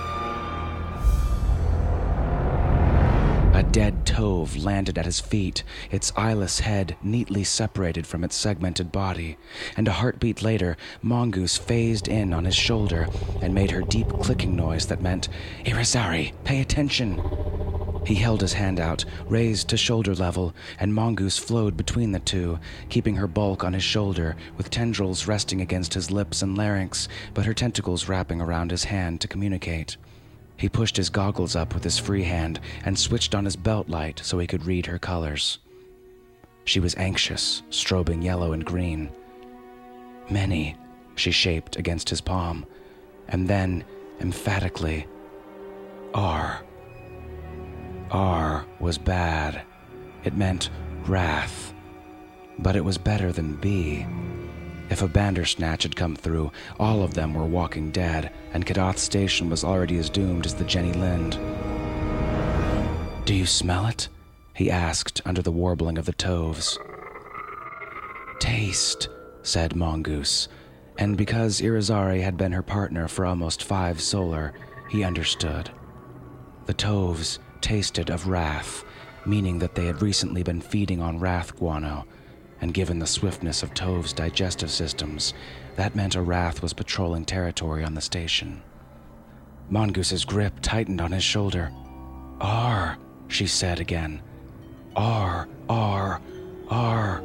Tove 4.20 4.62
landed 4.62 4.98
at 4.98 5.06
his 5.06 5.18
feet, 5.18 5.64
its 5.90 6.12
eyeless 6.14 6.60
head 6.60 6.94
neatly 7.02 7.42
separated 7.42 8.06
from 8.06 8.22
its 8.22 8.36
segmented 8.36 8.92
body, 8.92 9.38
and 9.78 9.88
a 9.88 9.92
heartbeat 9.92 10.42
later, 10.42 10.76
Mongoose 11.00 11.56
phased 11.56 12.06
in 12.06 12.34
on 12.34 12.44
his 12.44 12.54
shoulder 12.54 13.08
and 13.40 13.54
made 13.54 13.70
her 13.70 13.80
deep 13.80 14.08
clicking 14.20 14.54
noise 14.54 14.84
that 14.88 15.00
meant, 15.00 15.30
Irizarry, 15.64 16.34
pay 16.44 16.60
attention! 16.60 17.18
He 18.04 18.16
held 18.16 18.42
his 18.42 18.52
hand 18.52 18.78
out, 18.78 19.06
raised 19.26 19.68
to 19.68 19.78
shoulder 19.78 20.14
level, 20.14 20.54
and 20.78 20.94
Mongoose 20.94 21.38
flowed 21.38 21.74
between 21.78 22.12
the 22.12 22.20
two, 22.20 22.58
keeping 22.90 23.16
her 23.16 23.26
bulk 23.26 23.64
on 23.64 23.72
his 23.72 23.84
shoulder, 23.84 24.36
with 24.58 24.68
tendrils 24.68 25.26
resting 25.26 25.62
against 25.62 25.94
his 25.94 26.10
lips 26.10 26.42
and 26.42 26.58
larynx, 26.58 27.08
but 27.32 27.46
her 27.46 27.54
tentacles 27.54 28.06
wrapping 28.06 28.42
around 28.42 28.70
his 28.70 28.84
hand 28.84 29.22
to 29.22 29.28
communicate. 29.28 29.96
He 30.60 30.68
pushed 30.68 30.98
his 30.98 31.08
goggles 31.08 31.56
up 31.56 31.72
with 31.72 31.82
his 31.82 31.98
free 31.98 32.24
hand 32.24 32.60
and 32.84 32.98
switched 32.98 33.34
on 33.34 33.46
his 33.46 33.56
belt 33.56 33.88
light 33.88 34.20
so 34.22 34.38
he 34.38 34.46
could 34.46 34.66
read 34.66 34.84
her 34.84 34.98
colors. 34.98 35.58
She 36.66 36.80
was 36.80 36.94
anxious, 36.96 37.62
strobing 37.70 38.22
yellow 38.22 38.52
and 38.52 38.62
green. 38.62 39.10
Many, 40.28 40.76
she 41.14 41.30
shaped 41.30 41.76
against 41.76 42.10
his 42.10 42.20
palm, 42.20 42.66
and 43.28 43.48
then, 43.48 43.84
emphatically, 44.20 45.06
R. 46.12 46.62
R 48.10 48.66
was 48.80 48.98
bad. 48.98 49.62
It 50.24 50.36
meant 50.36 50.68
wrath. 51.06 51.72
But 52.58 52.76
it 52.76 52.84
was 52.84 52.98
better 52.98 53.32
than 53.32 53.56
B. 53.56 54.04
If 54.90 55.02
a 55.02 55.08
Bandersnatch 55.08 55.84
had 55.84 55.94
come 55.94 56.16
through, 56.16 56.50
all 56.80 57.04
of 57.04 57.14
them 57.14 57.32
were 57.32 57.46
walking 57.46 57.92
dead, 57.92 58.32
and 58.52 58.66
Kadath 58.66 58.98
Station 58.98 59.48
was 59.48 59.62
already 59.62 59.98
as 59.98 60.10
doomed 60.10 60.46
as 60.46 60.54
the 60.56 60.64
Jenny 60.64 60.92
Lind. 60.92 61.38
Do 63.24 63.32
you 63.32 63.46
smell 63.46 63.86
it? 63.86 64.08
he 64.52 64.68
asked 64.68 65.22
under 65.24 65.42
the 65.42 65.52
warbling 65.52 65.96
of 65.96 66.06
the 66.06 66.12
toves. 66.12 66.76
Taste, 68.40 69.08
said 69.42 69.76
Mongoose, 69.76 70.48
and 70.98 71.16
because 71.16 71.60
Irizarry 71.60 72.20
had 72.20 72.36
been 72.36 72.50
her 72.50 72.62
partner 72.62 73.06
for 73.06 73.24
almost 73.24 73.62
five 73.62 74.00
solar, 74.00 74.52
he 74.88 75.04
understood. 75.04 75.70
The 76.66 76.74
toves 76.74 77.38
tasted 77.60 78.10
of 78.10 78.26
wrath, 78.26 78.84
meaning 79.24 79.60
that 79.60 79.76
they 79.76 79.86
had 79.86 80.02
recently 80.02 80.42
been 80.42 80.60
feeding 80.60 81.00
on 81.00 81.20
wrath 81.20 81.54
guano 81.56 82.06
and 82.60 82.74
given 82.74 82.98
the 82.98 83.06
swiftness 83.06 83.62
of 83.62 83.74
Tove's 83.74 84.12
digestive 84.12 84.70
systems, 84.70 85.34
that 85.76 85.94
meant 85.94 86.16
a 86.16 86.22
wrath 86.22 86.62
was 86.62 86.72
patrolling 86.72 87.24
territory 87.24 87.84
on 87.84 87.94
the 87.94 88.00
station. 88.00 88.62
Mongoose's 89.70 90.24
grip 90.24 90.54
tightened 90.60 91.00
on 91.00 91.12
his 91.12 91.24
shoulder. 91.24 91.72
R, 92.40 92.98
she 93.28 93.46
said 93.46 93.80
again. 93.80 94.20
R, 94.96 95.48
R, 95.68 96.20
R. 96.68 97.22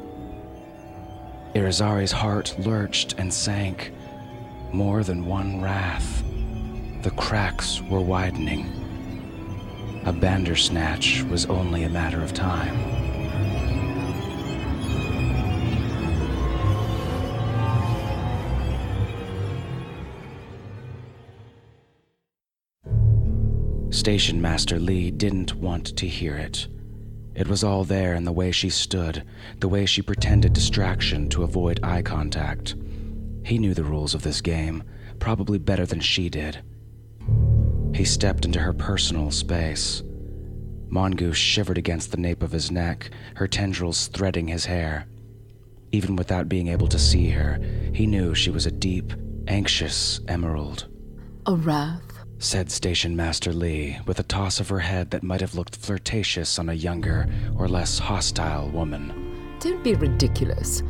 Irizarry's 1.55 2.11
heart 2.11 2.55
lurched 2.59 3.13
and 3.17 3.33
sank. 3.33 3.91
More 4.71 5.03
than 5.03 5.25
one 5.25 5.61
wrath. 5.61 6.23
The 7.01 7.11
cracks 7.11 7.81
were 7.81 8.01
widening. 8.01 8.69
A 10.05 10.11
Bandersnatch 10.13 11.23
was 11.23 11.45
only 11.47 11.83
a 11.83 11.89
matter 11.89 12.21
of 12.21 12.33
time. 12.33 13.04
Station 24.05 24.39
Master 24.39 24.77
Lee 24.77 25.09
didn't 25.09 25.55
want 25.55 25.97
to 25.97 26.05
hear 26.05 26.35
it. 26.35 26.67
It 27.33 27.47
was 27.47 27.63
all 27.63 27.83
there 27.83 28.13
in 28.13 28.23
the 28.23 28.31
way 28.31 28.51
she 28.51 28.69
stood, 28.69 29.23
the 29.61 29.67
way 29.67 29.87
she 29.87 30.03
pretended 30.03 30.53
distraction 30.53 31.27
to 31.29 31.41
avoid 31.41 31.79
eye 31.81 32.03
contact. 32.03 32.75
He 33.43 33.57
knew 33.57 33.73
the 33.73 33.83
rules 33.83 34.13
of 34.13 34.21
this 34.21 34.41
game, 34.41 34.83
probably 35.17 35.57
better 35.57 35.87
than 35.87 36.01
she 36.01 36.29
did. 36.29 36.59
He 37.95 38.05
stepped 38.05 38.45
into 38.45 38.59
her 38.59 38.73
personal 38.73 39.31
space. 39.31 40.03
Mongoose 40.87 41.35
shivered 41.35 41.79
against 41.79 42.11
the 42.11 42.17
nape 42.17 42.43
of 42.43 42.51
his 42.51 42.69
neck, 42.69 43.09
her 43.37 43.47
tendrils 43.47 44.05
threading 44.09 44.49
his 44.49 44.65
hair. 44.65 45.07
Even 45.91 46.15
without 46.15 46.47
being 46.47 46.67
able 46.67 46.89
to 46.89 46.99
see 46.99 47.29
her, 47.29 47.59
he 47.91 48.05
knew 48.05 48.35
she 48.35 48.51
was 48.51 48.67
a 48.67 48.71
deep, 48.71 49.13
anxious 49.47 50.19
emerald, 50.27 50.85
A 51.47 51.55
wrath? 51.55 52.04
Said 52.39 52.69
Station 52.69 53.15
Master 53.15 53.53
Lee, 53.53 53.97
with 54.05 54.19
a 54.19 54.23
toss 54.23 54.59
of 54.59 54.69
her 54.69 54.79
head 54.79 55.11
that 55.11 55.23
might 55.23 55.41
have 55.41 55.55
looked 55.55 55.75
flirtatious 55.75 56.59
on 56.59 56.69
a 56.69 56.73
younger 56.73 57.27
or 57.57 57.67
less 57.67 57.97
hostile 57.97 58.69
woman. 58.69 59.57
Don't 59.59 59.83
be 59.83 59.95
ridiculous. 59.95 60.83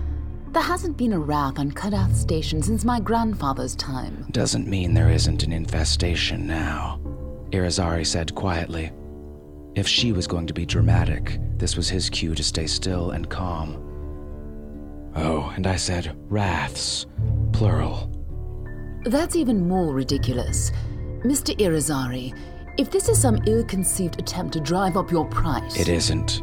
There 0.52 0.64
hasn't 0.64 0.98
been 0.98 1.14
a 1.14 1.20
wrath 1.20 1.60
on 1.60 1.72
Kadath 1.72 2.16
Station 2.16 2.62
since 2.62 2.86
my 2.86 3.00
grandfather's 3.00 3.76
time. 3.76 4.26
Doesn't 4.32 4.68
mean 4.68 4.94
there 4.94 5.10
isn't 5.10 5.44
an 5.44 5.52
infestation 5.52 6.48
now, 6.48 7.00
Irizarry 7.52 8.06
said 8.06 8.34
quietly. 8.36 8.92
If 9.76 9.88
she 9.88 10.14
was 10.14 10.28
going 10.28 10.48
to 10.48 10.54
be 10.54 10.66
dramatic, 10.66 11.40
this 11.58 11.76
was 11.76 11.90
his 11.90 12.10
cue 12.10 12.34
to 12.36 12.44
stay 12.44 12.68
still 12.68 13.12
and 13.12 13.30
calm. 13.30 13.82
Oh, 15.16 15.52
and 15.56 15.68
I 15.68 15.76
said 15.76 16.16
wraths, 16.30 17.06
plural. 17.52 18.10
That's 19.04 19.36
even 19.36 19.68
more 19.68 19.94
ridiculous. 19.94 20.72
Mr. 21.26 21.58
Irizarry, 21.58 22.38
if 22.78 22.92
this 22.92 23.10
is 23.10 23.20
some 23.20 23.40
ill 23.48 23.64
conceived 23.64 24.20
attempt 24.20 24.54
to 24.54 24.60
drive 24.60 24.96
up 24.96 25.12
your 25.12 25.26
price. 25.26 25.80
It 25.80 25.88
isn't. 25.90 26.42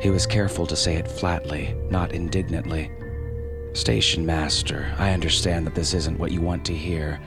He 0.00 0.10
was 0.10 0.26
careful 0.26 0.66
to 0.66 0.76
say 0.76 0.94
it 0.96 1.08
flatly, 1.08 1.74
not 1.90 2.12
indignantly. 2.12 2.90
Station 3.72 4.24
Master, 4.24 4.92
I 4.98 5.12
understand 5.12 5.66
that 5.66 5.74
this 5.74 5.92
isn't 5.94 6.18
what 6.18 6.32
you 6.32 6.40
want 6.40 6.64
to 6.66 6.74
hear, 6.74 7.20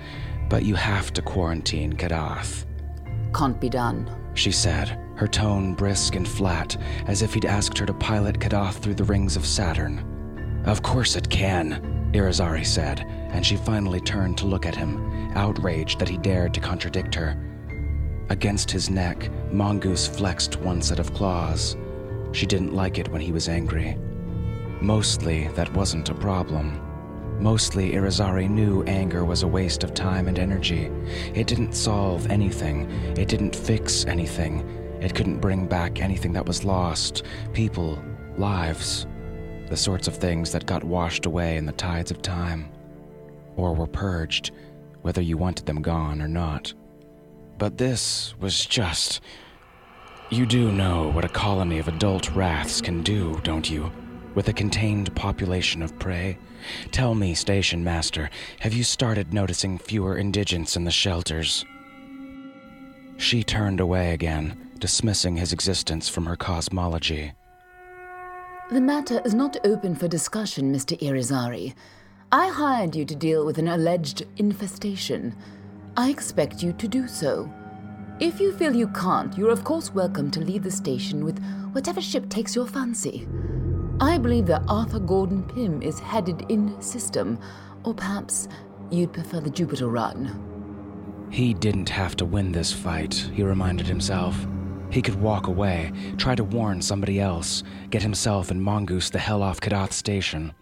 but 0.49 0.63
you 0.63 0.75
have 0.75 1.11
to 1.13 1.21
quarantine 1.21 1.93
Kadath, 1.93 2.65
Can't 3.33 3.59
be 3.59 3.69
done. 3.69 4.09
she 4.33 4.51
said, 4.51 4.97
her 5.15 5.27
tone 5.27 5.73
brisk 5.73 6.15
and 6.15 6.27
flat, 6.27 6.75
as 7.07 7.21
if 7.21 7.33
he'd 7.33 7.45
asked 7.45 7.77
her 7.77 7.85
to 7.85 7.93
pilot 7.93 8.39
Kadath 8.39 8.75
through 8.75 8.95
the 8.95 9.03
rings 9.03 9.35
of 9.35 9.45
Saturn. 9.45 10.63
Of 10.65 10.81
course 10.81 11.15
it 11.15 11.29
can, 11.29 12.09
Irizarry 12.13 12.65
said, 12.65 13.05
and 13.33 13.45
she 13.45 13.57
finally 13.57 13.99
turned 13.99 14.37
to 14.37 14.45
look 14.45 14.65
at 14.65 14.75
him, 14.75 15.31
outraged 15.35 15.99
that 15.99 16.07
he 16.07 16.17
dared 16.17 16.53
to 16.53 16.59
contradict 16.59 17.13
her. 17.15 17.35
Against 18.29 18.71
his 18.71 18.89
neck, 18.89 19.29
Mongoose 19.51 20.07
flexed 20.07 20.55
one 20.57 20.81
set 20.81 20.99
of 20.99 21.13
claws. 21.13 21.75
She 22.31 22.45
didn't 22.45 22.73
like 22.73 22.97
it 22.97 23.09
when 23.09 23.21
he 23.21 23.31
was 23.31 23.49
angry. 23.49 23.97
Mostly, 24.81 25.47
that 25.49 25.73
wasn't 25.73 26.09
a 26.09 26.15
problem. 26.15 26.79
Mostly, 27.39 27.93
Irizarry 27.93 28.49
knew 28.49 28.83
anger 28.83 29.25
was 29.25 29.43
a 29.43 29.47
waste 29.47 29.83
of 29.83 29.93
time 29.93 30.27
and 30.27 30.37
energy. 30.39 30.91
It 31.33 31.47
didn't 31.47 31.73
solve 31.73 32.29
anything, 32.29 32.89
it 33.17 33.27
didn't 33.27 33.55
fix 33.55 34.05
anything, 34.05 34.59
it 35.01 35.15
couldn't 35.15 35.39
bring 35.39 35.67
back 35.67 35.99
anything 35.99 36.33
that 36.33 36.45
was 36.45 36.63
lost 36.63 37.23
people, 37.53 38.01
lives, 38.37 39.05
the 39.69 39.77
sorts 39.77 40.07
of 40.07 40.15
things 40.15 40.51
that 40.51 40.65
got 40.65 40.83
washed 40.83 41.25
away 41.25 41.57
in 41.57 41.65
the 41.65 41.71
tides 41.73 42.11
of 42.11 42.21
time, 42.21 42.69
or 43.55 43.73
were 43.73 43.87
purged, 43.87 44.51
whether 45.01 45.21
you 45.21 45.37
wanted 45.37 45.65
them 45.65 45.81
gone 45.81 46.21
or 46.21 46.27
not. 46.27 46.73
But 47.57 47.77
this 47.77 48.33
was 48.39 48.65
just. 48.65 49.21
You 50.29 50.45
do 50.45 50.71
know 50.71 51.09
what 51.09 51.25
a 51.25 51.29
colony 51.29 51.79
of 51.79 51.87
adult 51.87 52.31
wraths 52.31 52.81
can 52.81 53.03
do, 53.03 53.39
don't 53.43 53.69
you? 53.69 53.91
With 54.33 54.47
a 54.47 54.53
contained 54.53 55.13
population 55.15 55.83
of 55.83 55.97
prey? 55.99 56.37
Tell 56.91 57.13
me, 57.13 57.35
Station 57.35 57.83
Master, 57.83 58.29
have 58.61 58.73
you 58.73 58.83
started 58.83 59.33
noticing 59.33 59.77
fewer 59.77 60.17
indigents 60.17 60.75
in 60.75 60.85
the 60.85 60.91
shelters? 60.91 61.65
She 63.17 63.43
turned 63.43 63.79
away 63.79 64.13
again, 64.13 64.71
dismissing 64.79 65.37
his 65.37 65.53
existence 65.53 66.09
from 66.09 66.25
her 66.25 66.35
cosmology. 66.35 67.33
The 68.71 68.81
matter 68.81 69.21
is 69.23 69.33
not 69.33 69.57
open 69.65 69.93
for 69.93 70.07
discussion, 70.07 70.73
Mr. 70.73 70.97
Irizarry. 70.99 71.75
I 72.33 72.47
hired 72.47 72.95
you 72.95 73.05
to 73.05 73.15
deal 73.15 73.45
with 73.45 73.59
an 73.59 73.67
alleged 73.67 74.25
infestation. 74.37 75.35
I 75.95 76.09
expect 76.09 76.63
you 76.63 76.73
to 76.73 76.87
do 76.87 77.07
so. 77.07 77.47
If 78.19 78.39
you 78.39 78.53
feel 78.53 78.75
you 78.75 78.87
can't, 78.87 79.37
you're 79.37 79.51
of 79.51 79.63
course 79.63 79.93
welcome 79.93 80.31
to 80.31 80.39
leave 80.39 80.63
the 80.63 80.71
station 80.71 81.25
with 81.25 81.39
whatever 81.73 82.01
ship 82.01 82.29
takes 82.29 82.55
your 82.55 82.65
fancy. 82.65 83.27
I 83.99 84.17
believe 84.17 84.47
that 84.47 84.63
Arthur 84.67 84.97
Gordon 84.97 85.43
Pym 85.43 85.83
is 85.83 85.99
headed 85.99 86.49
in 86.49 86.81
system, 86.81 87.37
or 87.83 87.93
perhaps 87.93 88.47
you'd 88.89 89.13
prefer 89.13 89.39
the 89.39 89.51
Jupiter 89.51 89.89
run. 89.89 91.29
He 91.29 91.53
didn't 91.53 91.89
have 91.89 92.15
to 92.15 92.25
win 92.25 92.51
this 92.51 92.73
fight, 92.73 93.13
he 93.31 93.43
reminded 93.43 93.85
himself. 93.85 94.47
He 94.89 95.03
could 95.03 95.21
walk 95.21 95.45
away, 95.45 95.91
try 96.17 96.33
to 96.33 96.43
warn 96.43 96.81
somebody 96.81 97.19
else, 97.19 97.61
get 97.91 98.01
himself 98.01 98.49
and 98.49 98.59
Mongoose 98.59 99.11
the 99.11 99.19
hell 99.19 99.43
off 99.43 99.61
Kadath 99.61 99.91
Station. 99.93 100.55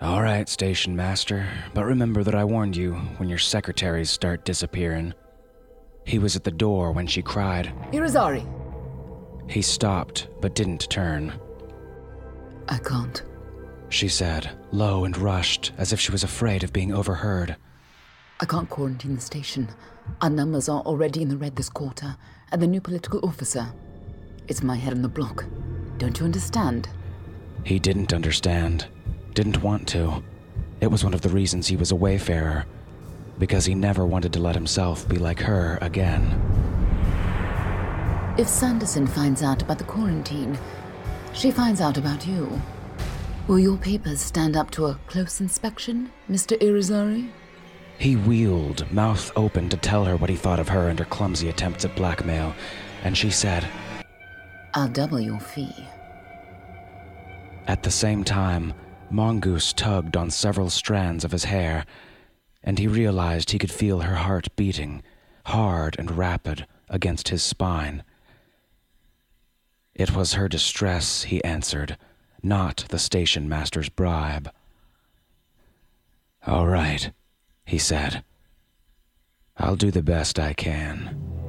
All 0.00 0.22
right, 0.22 0.48
Station 0.48 0.94
Master, 0.96 1.48
but 1.72 1.84
remember 1.84 2.22
that 2.24 2.34
I 2.34 2.44
warned 2.44 2.76
you 2.76 2.94
when 3.16 3.28
your 3.28 3.38
secretaries 3.38 4.10
start 4.10 4.44
disappearing. 4.44 5.14
He 6.04 6.18
was 6.18 6.36
at 6.36 6.44
the 6.44 6.50
door 6.50 6.92
when 6.92 7.06
she 7.06 7.22
cried. 7.22 7.72
Irizarry! 7.92 8.46
He 9.50 9.62
stopped, 9.62 10.28
but 10.40 10.54
didn't 10.54 10.90
turn. 10.90 11.32
I 12.68 12.78
can't. 12.78 13.22
She 13.88 14.08
said, 14.08 14.50
low 14.72 15.04
and 15.04 15.16
rushed, 15.16 15.72
as 15.78 15.92
if 15.92 16.00
she 16.00 16.12
was 16.12 16.24
afraid 16.24 16.64
of 16.64 16.72
being 16.72 16.92
overheard. 16.92 17.56
I 18.40 18.46
can't 18.46 18.68
quarantine 18.68 19.14
the 19.14 19.20
station. 19.20 19.68
Our 20.20 20.30
numbers 20.30 20.68
are 20.68 20.80
already 20.80 21.22
in 21.22 21.28
the 21.28 21.36
red 21.36 21.56
this 21.56 21.68
quarter, 21.68 22.16
and 22.50 22.60
the 22.60 22.66
new 22.66 22.80
political 22.80 23.20
officer. 23.26 23.72
It's 24.48 24.62
my 24.62 24.76
head 24.76 24.92
on 24.92 25.02
the 25.02 25.08
block. 25.08 25.44
Don't 25.98 26.18
you 26.18 26.24
understand? 26.24 26.88
He 27.64 27.78
didn't 27.78 28.12
understand, 28.12 28.88
didn't 29.34 29.62
want 29.62 29.86
to. 29.88 30.22
It 30.80 30.90
was 30.90 31.04
one 31.04 31.14
of 31.14 31.20
the 31.20 31.28
reasons 31.28 31.66
he 31.66 31.76
was 31.76 31.90
a 31.90 31.96
wayfarer, 31.96 32.66
because 33.38 33.66
he 33.66 33.74
never 33.74 34.06
wanted 34.06 34.32
to 34.34 34.40
let 34.40 34.54
himself 34.54 35.08
be 35.08 35.16
like 35.16 35.40
her 35.40 35.78
again. 35.80 36.40
If 38.38 38.48
Sanderson 38.48 39.06
finds 39.06 39.42
out 39.42 39.62
about 39.62 39.78
the 39.78 39.84
quarantine, 39.84 40.58
she 41.32 41.50
finds 41.50 41.80
out 41.80 41.98
about 41.98 42.26
you. 42.26 42.60
Will 43.46 43.58
your 43.58 43.76
papers 43.76 44.20
stand 44.20 44.56
up 44.56 44.70
to 44.72 44.86
a 44.86 44.98
close 45.06 45.40
inspection, 45.40 46.10
Mr. 46.30 46.58
Irizarry? 46.60 47.30
He 47.98 48.16
wheeled, 48.16 48.90
mouth 48.90 49.30
open, 49.36 49.68
to 49.68 49.76
tell 49.76 50.04
her 50.04 50.16
what 50.16 50.30
he 50.30 50.36
thought 50.36 50.58
of 50.58 50.68
her 50.68 50.88
and 50.88 50.98
her 50.98 51.04
clumsy 51.04 51.48
attempts 51.48 51.84
at 51.84 51.94
blackmail, 51.94 52.54
and 53.04 53.16
she 53.16 53.30
said, 53.30 53.66
I'll 54.74 54.88
double 54.88 55.20
your 55.20 55.38
fee. 55.38 55.74
At 57.66 57.82
the 57.82 57.90
same 57.90 58.24
time, 58.24 58.74
Mongoose 59.14 59.72
tugged 59.72 60.16
on 60.16 60.28
several 60.28 60.68
strands 60.68 61.24
of 61.24 61.30
his 61.30 61.44
hair, 61.44 61.86
and 62.64 62.80
he 62.80 62.88
realized 62.88 63.52
he 63.52 63.60
could 63.60 63.70
feel 63.70 64.00
her 64.00 64.16
heart 64.16 64.48
beating, 64.56 65.04
hard 65.46 65.94
and 66.00 66.18
rapid, 66.18 66.66
against 66.88 67.28
his 67.28 67.42
spine. 67.42 68.02
It 69.94 70.16
was 70.16 70.32
her 70.32 70.48
distress, 70.48 71.22
he 71.22 71.44
answered, 71.44 71.96
not 72.42 72.86
the 72.88 72.98
station 72.98 73.48
master's 73.48 73.88
bribe. 73.88 74.50
All 76.44 76.66
right, 76.66 77.12
he 77.64 77.78
said. 77.78 78.24
I'll 79.56 79.76
do 79.76 79.92
the 79.92 80.02
best 80.02 80.40
I 80.40 80.54
can. 80.54 81.43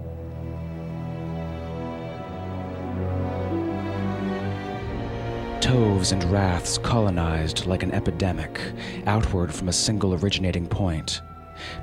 Toves 5.65 6.11
and 6.11 6.23
wraths 6.25 6.77
colonized 6.77 7.65
like 7.65 7.81
an 7.81 7.91
epidemic, 7.91 8.61
outward 9.07 9.51
from 9.51 9.67
a 9.67 9.73
single 9.73 10.13
originating 10.13 10.67
point. 10.67 11.23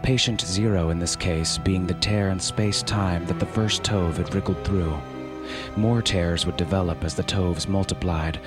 Patient 0.05 0.41
zero 0.41 0.91
in 0.91 1.01
this 1.01 1.17
case 1.17 1.59
being 1.59 1.85
the 1.85 1.95
tear 1.95 2.31
in 2.31 2.39
space 2.39 2.85
time 2.85 3.27
that 3.27 3.41
the 3.41 3.47
first 3.47 3.83
Tove 3.83 4.19
had 4.19 4.33
wriggled 4.33 4.65
through. 4.65 4.97
More 5.77 6.01
tears 6.01 6.47
would 6.47 6.57
develop 6.57 7.03
as 7.03 7.17
the 7.17 7.25
Toves 7.25 7.67
multiplied, 7.67 8.39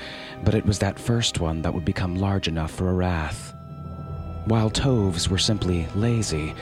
but 0.45 0.55
it 0.55 0.65
was 0.65 0.79
that 0.79 0.97
first 0.97 1.41
one 1.41 1.61
that 1.63 1.73
would 1.73 1.83
become 1.83 2.15
large 2.15 2.47
enough 2.47 2.71
for 2.71 2.89
a 2.89 2.93
wrath. 2.93 3.53
While 4.45 4.69
Toves 4.69 5.27
were 5.27 5.37
simply 5.37 5.85
lazy, 5.95 6.55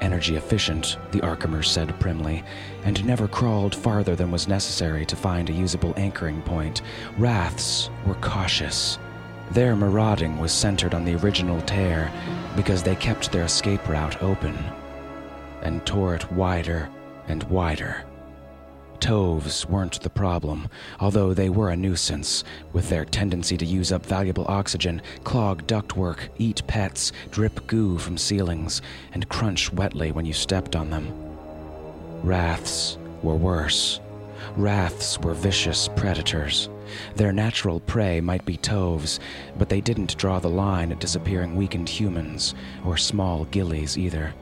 energy 0.00 0.36
efficient, 0.36 0.98
the 1.12 1.20
Arkhamers 1.20 1.66
said 1.66 1.98
primly, 2.00 2.44
and 2.84 3.04
never 3.04 3.28
crawled 3.28 3.74
farther 3.74 4.16
than 4.16 4.30
was 4.30 4.48
necessary 4.48 5.04
to 5.06 5.16
find 5.16 5.48
a 5.48 5.52
usable 5.52 5.94
anchoring 5.96 6.42
point, 6.42 6.82
Wraths 7.16 7.90
were 8.06 8.14
cautious. 8.16 8.98
Their 9.52 9.76
marauding 9.76 10.38
was 10.38 10.52
centered 10.52 10.94
on 10.94 11.04
the 11.04 11.16
original 11.16 11.60
tear 11.62 12.12
because 12.56 12.82
they 12.82 12.96
kept 12.96 13.32
their 13.32 13.44
escape 13.44 13.88
route 13.88 14.22
open 14.22 14.56
and 15.62 15.84
tore 15.86 16.14
it 16.14 16.30
wider 16.32 16.88
and 17.28 17.42
wider 17.44 18.04
Toves 19.00 19.64
weren't 19.66 20.00
the 20.00 20.10
problem, 20.10 20.68
although 21.00 21.32
they 21.32 21.48
were 21.48 21.70
a 21.70 21.76
nuisance, 21.76 22.42
with 22.72 22.88
their 22.88 23.04
tendency 23.04 23.56
to 23.56 23.64
use 23.64 23.92
up 23.92 24.04
valuable 24.04 24.44
oxygen, 24.48 25.00
clog 25.24 25.66
ductwork, 25.66 26.28
eat 26.38 26.62
pets, 26.66 27.12
drip 27.30 27.66
goo 27.66 27.98
from 27.98 28.18
ceilings, 28.18 28.82
and 29.12 29.28
crunch 29.28 29.72
wetly 29.72 30.10
when 30.10 30.26
you 30.26 30.32
stepped 30.32 30.74
on 30.74 30.90
them. 30.90 31.12
Wraths 32.22 32.98
were 33.22 33.36
worse. 33.36 34.00
Wraths 34.56 35.18
were 35.20 35.34
vicious 35.34 35.88
predators. 35.94 36.68
Their 37.14 37.32
natural 37.32 37.80
prey 37.80 38.20
might 38.20 38.44
be 38.44 38.56
toves, 38.56 39.20
but 39.58 39.68
they 39.68 39.80
didn't 39.80 40.16
draw 40.16 40.40
the 40.40 40.48
line 40.48 40.90
at 40.90 41.00
disappearing 41.00 41.54
weakened 41.54 41.88
humans, 41.88 42.54
or 42.84 42.96
small 42.96 43.44
gillies 43.46 43.96
either. 43.96 44.34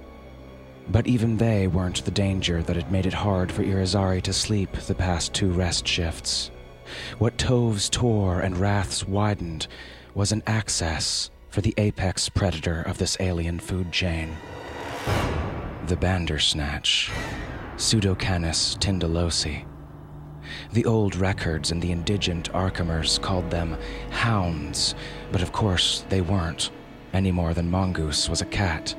But 0.89 1.07
even 1.07 1.37
they 1.37 1.67
weren't 1.67 2.05
the 2.05 2.11
danger 2.11 2.63
that 2.63 2.77
had 2.77 2.93
made 2.93 3.07
it 3.07 3.13
hard 3.13 3.51
for 3.51 3.65
Irizarry 3.65 4.23
to 4.23 4.33
sleep 4.33 4.73
the 4.73 4.95
past 4.95 5.35
two 5.35 5.51
rest 5.51 5.87
shifts. 5.87 6.51
What 7.19 7.39
Toves 7.39 7.91
tore 7.91 8.41
and 8.41 8.57
Wraths 8.57 9.07
widened 9.07 9.67
was 10.15 10.31
an 10.31 10.43
access 10.47 11.31
for 11.49 11.61
the 11.61 11.75
apex 11.77 12.29
predator 12.29 12.83
of 12.83 12.99
this 12.99 13.17
alien 13.19 13.59
food 13.59 13.91
chain. 13.91 14.37
The 15.87 15.97
Bandersnatch, 15.97 17.11
Pseudocanis 17.77 18.79
tindalosi. 18.79 19.65
The 20.73 20.85
old 20.85 21.17
records 21.17 21.73
and 21.73 21.83
the 21.83 21.91
indigent 21.91 22.53
Arkhamers 22.53 23.21
called 23.21 23.51
them 23.51 23.77
hounds, 24.11 24.95
but 25.33 25.43
of 25.43 25.53
course 25.53 26.05
they 26.09 26.21
weren't, 26.21 26.71
any 27.13 27.33
more 27.33 27.53
than 27.53 27.71
Mongoose 27.71 28.29
was 28.29 28.41
a 28.41 28.47
cat. 28.47 28.95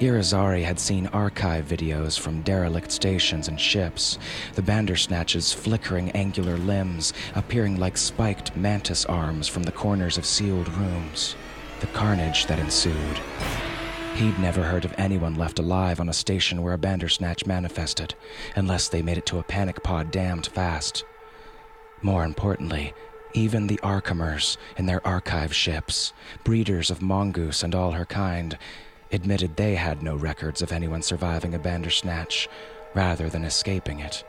Irizarry 0.00 0.64
had 0.64 0.78
seen 0.78 1.06
archive 1.08 1.66
videos 1.66 2.18
from 2.18 2.42
derelict 2.42 2.90
stations 2.90 3.48
and 3.48 3.60
ships, 3.60 4.18
the 4.54 4.62
Bandersnatch's 4.62 5.52
flickering 5.52 6.10
angular 6.12 6.56
limbs 6.56 7.12
appearing 7.34 7.78
like 7.78 7.96
spiked 7.96 8.56
mantis 8.56 9.04
arms 9.06 9.48
from 9.48 9.62
the 9.62 9.72
corners 9.72 10.18
of 10.18 10.26
sealed 10.26 10.68
rooms, 10.74 11.36
the 11.80 11.86
carnage 11.88 12.46
that 12.46 12.58
ensued. 12.58 13.20
He'd 14.14 14.38
never 14.38 14.62
heard 14.62 14.84
of 14.84 14.94
anyone 14.98 15.36
left 15.36 15.60
alive 15.60 16.00
on 16.00 16.08
a 16.08 16.12
station 16.12 16.62
where 16.62 16.74
a 16.74 16.78
Bandersnatch 16.78 17.46
manifested, 17.46 18.14
unless 18.56 18.88
they 18.88 19.00
made 19.00 19.18
it 19.18 19.26
to 19.26 19.38
a 19.38 19.44
panic 19.44 19.82
pod 19.84 20.10
damned 20.10 20.48
fast. 20.48 21.04
More 22.02 22.24
importantly, 22.24 22.94
even 23.32 23.66
the 23.66 23.78
Arkhamers 23.82 24.56
in 24.76 24.86
their 24.86 25.06
archive 25.06 25.54
ships, 25.54 26.12
breeders 26.44 26.90
of 26.90 27.02
mongoose 27.02 27.62
and 27.62 27.74
all 27.74 27.92
her 27.92 28.06
kind, 28.06 28.58
admitted 29.12 29.56
they 29.56 29.74
had 29.74 30.02
no 30.02 30.16
records 30.16 30.62
of 30.62 30.72
anyone 30.72 31.02
surviving 31.02 31.54
a 31.54 31.58
Bandersnatch 31.58 32.48
rather 32.94 33.28
than 33.28 33.44
escaping 33.44 34.00
it. 34.00 34.24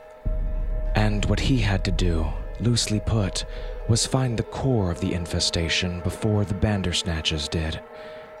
And 0.94 1.24
what 1.26 1.40
he 1.40 1.58
had 1.58 1.84
to 1.84 1.90
do, 1.90 2.26
loosely 2.60 3.00
put, 3.00 3.44
was 3.88 4.06
find 4.06 4.38
the 4.38 4.44
core 4.44 4.90
of 4.90 5.00
the 5.00 5.14
infestation 5.14 6.00
before 6.00 6.44
the 6.44 6.54
Bandersnatches 6.54 7.48
did, 7.48 7.80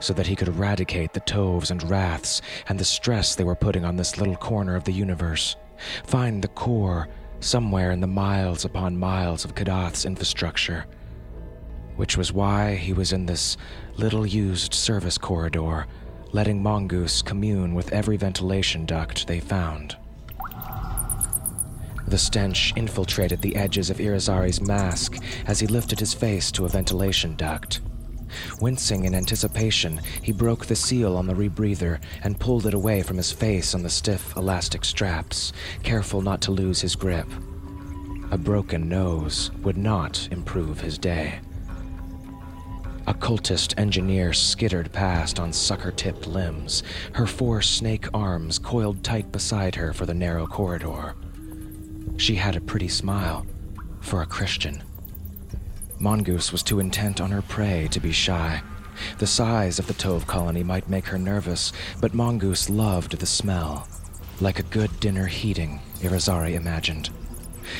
so 0.00 0.12
that 0.14 0.26
he 0.26 0.36
could 0.36 0.48
eradicate 0.48 1.12
the 1.12 1.20
Toves 1.20 1.70
and 1.70 1.82
Wraths 1.90 2.40
and 2.68 2.78
the 2.78 2.84
stress 2.84 3.34
they 3.34 3.44
were 3.44 3.54
putting 3.54 3.84
on 3.84 3.96
this 3.96 4.18
little 4.18 4.36
corner 4.36 4.76
of 4.76 4.84
the 4.84 4.92
universe. 4.92 5.56
Find 6.04 6.42
the 6.42 6.48
core 6.48 7.08
somewhere 7.40 7.90
in 7.90 8.00
the 8.00 8.06
miles 8.06 8.64
upon 8.64 8.98
miles 8.98 9.44
of 9.44 9.54
Kadath's 9.54 10.04
infrastructure. 10.04 10.86
Which 11.96 12.16
was 12.16 12.32
why 12.32 12.76
he 12.76 12.92
was 12.92 13.12
in 13.12 13.26
this 13.26 13.56
little 13.96 14.26
used 14.26 14.72
service 14.72 15.18
corridor 15.18 15.86
letting 16.32 16.62
Mongoose 16.62 17.22
commune 17.22 17.74
with 17.74 17.92
every 17.92 18.16
ventilation 18.16 18.86
duct 18.86 19.26
they 19.26 19.40
found. 19.40 19.96
The 22.06 22.18
stench 22.18 22.72
infiltrated 22.76 23.40
the 23.40 23.54
edges 23.54 23.90
of 23.90 23.98
Irizarry's 24.00 24.60
mask 24.60 25.16
as 25.46 25.60
he 25.60 25.66
lifted 25.66 26.00
his 26.00 26.12
face 26.12 26.50
to 26.52 26.64
a 26.64 26.68
ventilation 26.68 27.36
duct. 27.36 27.80
Wincing 28.60 29.04
in 29.04 29.14
anticipation, 29.14 30.00
he 30.22 30.32
broke 30.32 30.66
the 30.66 30.76
seal 30.76 31.16
on 31.16 31.26
the 31.26 31.34
rebreather 31.34 32.00
and 32.22 32.38
pulled 32.38 32.66
it 32.66 32.74
away 32.74 33.02
from 33.02 33.16
his 33.16 33.32
face 33.32 33.74
on 33.74 33.82
the 33.82 33.90
stiff 33.90 34.36
elastic 34.36 34.84
straps, 34.84 35.52
careful 35.82 36.20
not 36.20 36.40
to 36.42 36.52
lose 36.52 36.80
his 36.80 36.96
grip. 36.96 37.26
A 38.30 38.38
broken 38.38 38.88
nose 38.88 39.50
would 39.62 39.76
not 39.76 40.28
improve 40.30 40.80
his 40.80 40.98
day. 40.98 41.40
A 43.06 43.14
cultist 43.14 43.78
engineer 43.78 44.32
skittered 44.32 44.92
past 44.92 45.40
on 45.40 45.52
sucker 45.52 45.90
tipped 45.90 46.26
limbs, 46.26 46.82
her 47.14 47.26
four 47.26 47.62
snake 47.62 48.06
arms 48.12 48.58
coiled 48.58 49.02
tight 49.02 49.32
beside 49.32 49.74
her 49.74 49.92
for 49.92 50.06
the 50.06 50.14
narrow 50.14 50.46
corridor. 50.46 51.14
She 52.18 52.34
had 52.34 52.56
a 52.56 52.60
pretty 52.60 52.88
smile 52.88 53.46
for 54.00 54.22
a 54.22 54.26
Christian. 54.26 54.82
Mongoose 55.98 56.52
was 56.52 56.62
too 56.62 56.78
intent 56.78 57.20
on 57.20 57.30
her 57.30 57.42
prey 57.42 57.88
to 57.90 58.00
be 58.00 58.12
shy. 58.12 58.62
The 59.18 59.26
size 59.26 59.78
of 59.78 59.86
the 59.86 59.94
Tove 59.94 60.26
colony 60.26 60.62
might 60.62 60.88
make 60.88 61.06
her 61.06 61.18
nervous, 61.18 61.72
but 62.00 62.14
Mongoose 62.14 62.68
loved 62.68 63.18
the 63.18 63.26
smell. 63.26 63.88
Like 64.40 64.58
a 64.58 64.64
good 64.64 65.00
dinner 65.00 65.26
heating, 65.26 65.80
Irizarry 66.00 66.54
imagined. 66.54 67.10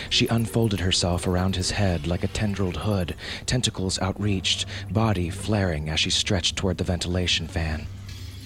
She 0.08 0.26
unfolded 0.28 0.80
herself 0.80 1.26
around 1.26 1.56
his 1.56 1.72
head 1.72 2.06
like 2.06 2.24
a 2.24 2.28
tendrilled 2.28 2.78
hood, 2.78 3.14
tentacles 3.46 3.98
outreached, 4.00 4.66
body 4.90 5.30
flaring 5.30 5.88
as 5.88 6.00
she 6.00 6.10
stretched 6.10 6.56
toward 6.56 6.78
the 6.78 6.84
ventilation 6.84 7.46
fan. 7.46 7.86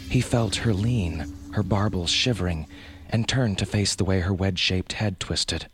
He 0.09 0.21
felt 0.21 0.57
her 0.57 0.75
lean, 0.75 1.35
her 1.53 1.63
barbels 1.63 2.11
shivering, 2.11 2.67
and 3.11 3.29
turned 3.29 3.59
to 3.59 3.67
face 3.67 3.95
the 3.95 4.05
way 4.05 4.21
her 4.21 4.35
wedge 4.35 4.59
shaped 4.59 4.95
head 4.95 5.21
twisted. 5.21 5.67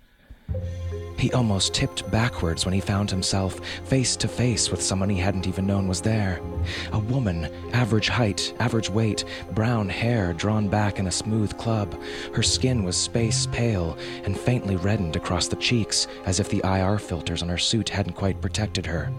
He 1.21 1.31
almost 1.33 1.75
tipped 1.75 2.11
backwards 2.11 2.65
when 2.65 2.73
he 2.73 2.81
found 2.81 3.11
himself 3.11 3.61
face 3.85 4.17
to 4.17 4.27
face 4.27 4.71
with 4.71 4.81
someone 4.81 5.11
he 5.11 5.19
hadn't 5.19 5.47
even 5.47 5.67
known 5.67 5.87
was 5.87 6.01
there. 6.01 6.41
A 6.93 6.99
woman, 6.99 7.53
average 7.75 8.09
height, 8.09 8.55
average 8.59 8.89
weight, 8.89 9.27
brown 9.53 9.91
hair 9.91 10.33
drawn 10.33 10.67
back 10.67 10.99
in 10.99 11.09
a 11.09 11.13
smooth 11.13 11.55
club. 11.59 11.95
Her 12.35 12.43
skin 12.43 12.85
was 12.85 12.97
space 12.97 13.47
pale 13.47 13.99
and 14.25 14.39
faintly 14.39 14.77
reddened 14.77 15.15
across 15.15 15.47
the 15.47 15.57
cheeks, 15.57 16.07
as 16.25 16.41
if 16.41 16.49
the 16.49 16.63
IR 16.65 16.99
filters 16.99 17.43
on 17.43 17.51
her 17.51 17.59
suit 17.59 17.91
hadn't 17.91 18.15
quite 18.15 18.41
protected 18.41 18.87
her. 18.87 19.13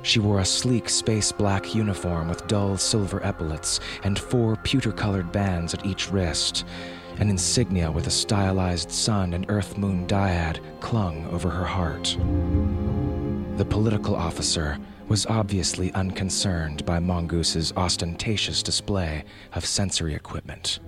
She 0.00 0.20
wore 0.20 0.40
a 0.40 0.46
sleek 0.46 0.88
space 0.88 1.30
black 1.30 1.74
uniform 1.74 2.30
with 2.30 2.46
dull 2.46 2.78
silver 2.78 3.22
epaulets 3.22 3.80
and 4.02 4.18
four 4.18 4.56
pewter 4.56 4.92
colored 4.92 5.30
bands 5.30 5.74
at 5.74 5.84
each 5.84 6.10
wrist. 6.10 6.64
An 7.18 7.30
insignia 7.30 7.90
with 7.90 8.08
a 8.08 8.10
stylized 8.10 8.90
sun 8.90 9.34
and 9.34 9.46
earth 9.48 9.78
moon 9.78 10.06
dyad 10.06 10.58
clung 10.80 11.26
over 11.26 11.48
her 11.48 11.64
heart. 11.64 12.16
The 13.56 13.64
political 13.64 14.16
officer 14.16 14.78
was 15.06 15.24
obviously 15.26 15.92
unconcerned 15.92 16.84
by 16.84 16.98
Mongoose's 16.98 17.72
ostentatious 17.76 18.64
display 18.64 19.24
of 19.52 19.64
sensory 19.64 20.14
equipment. 20.14 20.80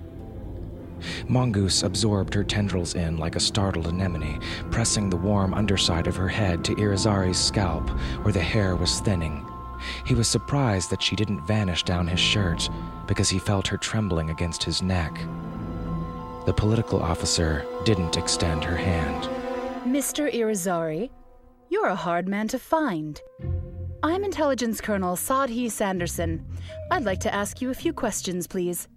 Mongoose 1.29 1.83
absorbed 1.83 2.33
her 2.33 2.43
tendrils 2.43 2.95
in 2.95 3.17
like 3.17 3.35
a 3.37 3.39
startled 3.39 3.87
anemone, 3.87 4.41
pressing 4.69 5.09
the 5.09 5.15
warm 5.15 5.53
underside 5.53 6.07
of 6.07 6.15
her 6.15 6.27
head 6.27 6.63
to 6.65 6.75
Irizarry's 6.75 7.37
scalp 7.37 7.89
where 8.23 8.33
the 8.33 8.41
hair 8.41 8.75
was 8.75 8.99
thinning. 8.99 9.45
He 10.05 10.15
was 10.15 10.27
surprised 10.27 10.89
that 10.89 11.01
she 11.01 11.15
didn't 11.15 11.45
vanish 11.47 11.83
down 11.83 12.07
his 12.07 12.19
shirt 12.19 12.69
because 13.05 13.29
he 13.29 13.39
felt 13.39 13.67
her 13.67 13.77
trembling 13.77 14.29
against 14.29 14.63
his 14.63 14.81
neck. 14.81 15.17
The 16.47 16.53
political 16.53 17.01
officer 17.01 17.65
didn't 17.83 18.15
extend 18.15 18.63
her 18.63 18.77
hand. 18.77 19.25
Mr. 19.85 20.33
Irizarry, 20.33 21.09
you're 21.69 21.87
a 21.87 21.95
hard 21.95 22.29
man 22.29 22.47
to 22.47 22.57
find. 22.57 23.19
I'm 24.01 24.23
Intelligence 24.23 24.79
Colonel 24.79 25.17
Sadhi 25.17 25.67
Sanderson. 25.67 26.45
I'd 26.89 27.03
like 27.03 27.19
to 27.19 27.33
ask 27.35 27.61
you 27.61 27.69
a 27.69 27.73
few 27.73 27.91
questions, 27.91 28.47
please. 28.47 28.87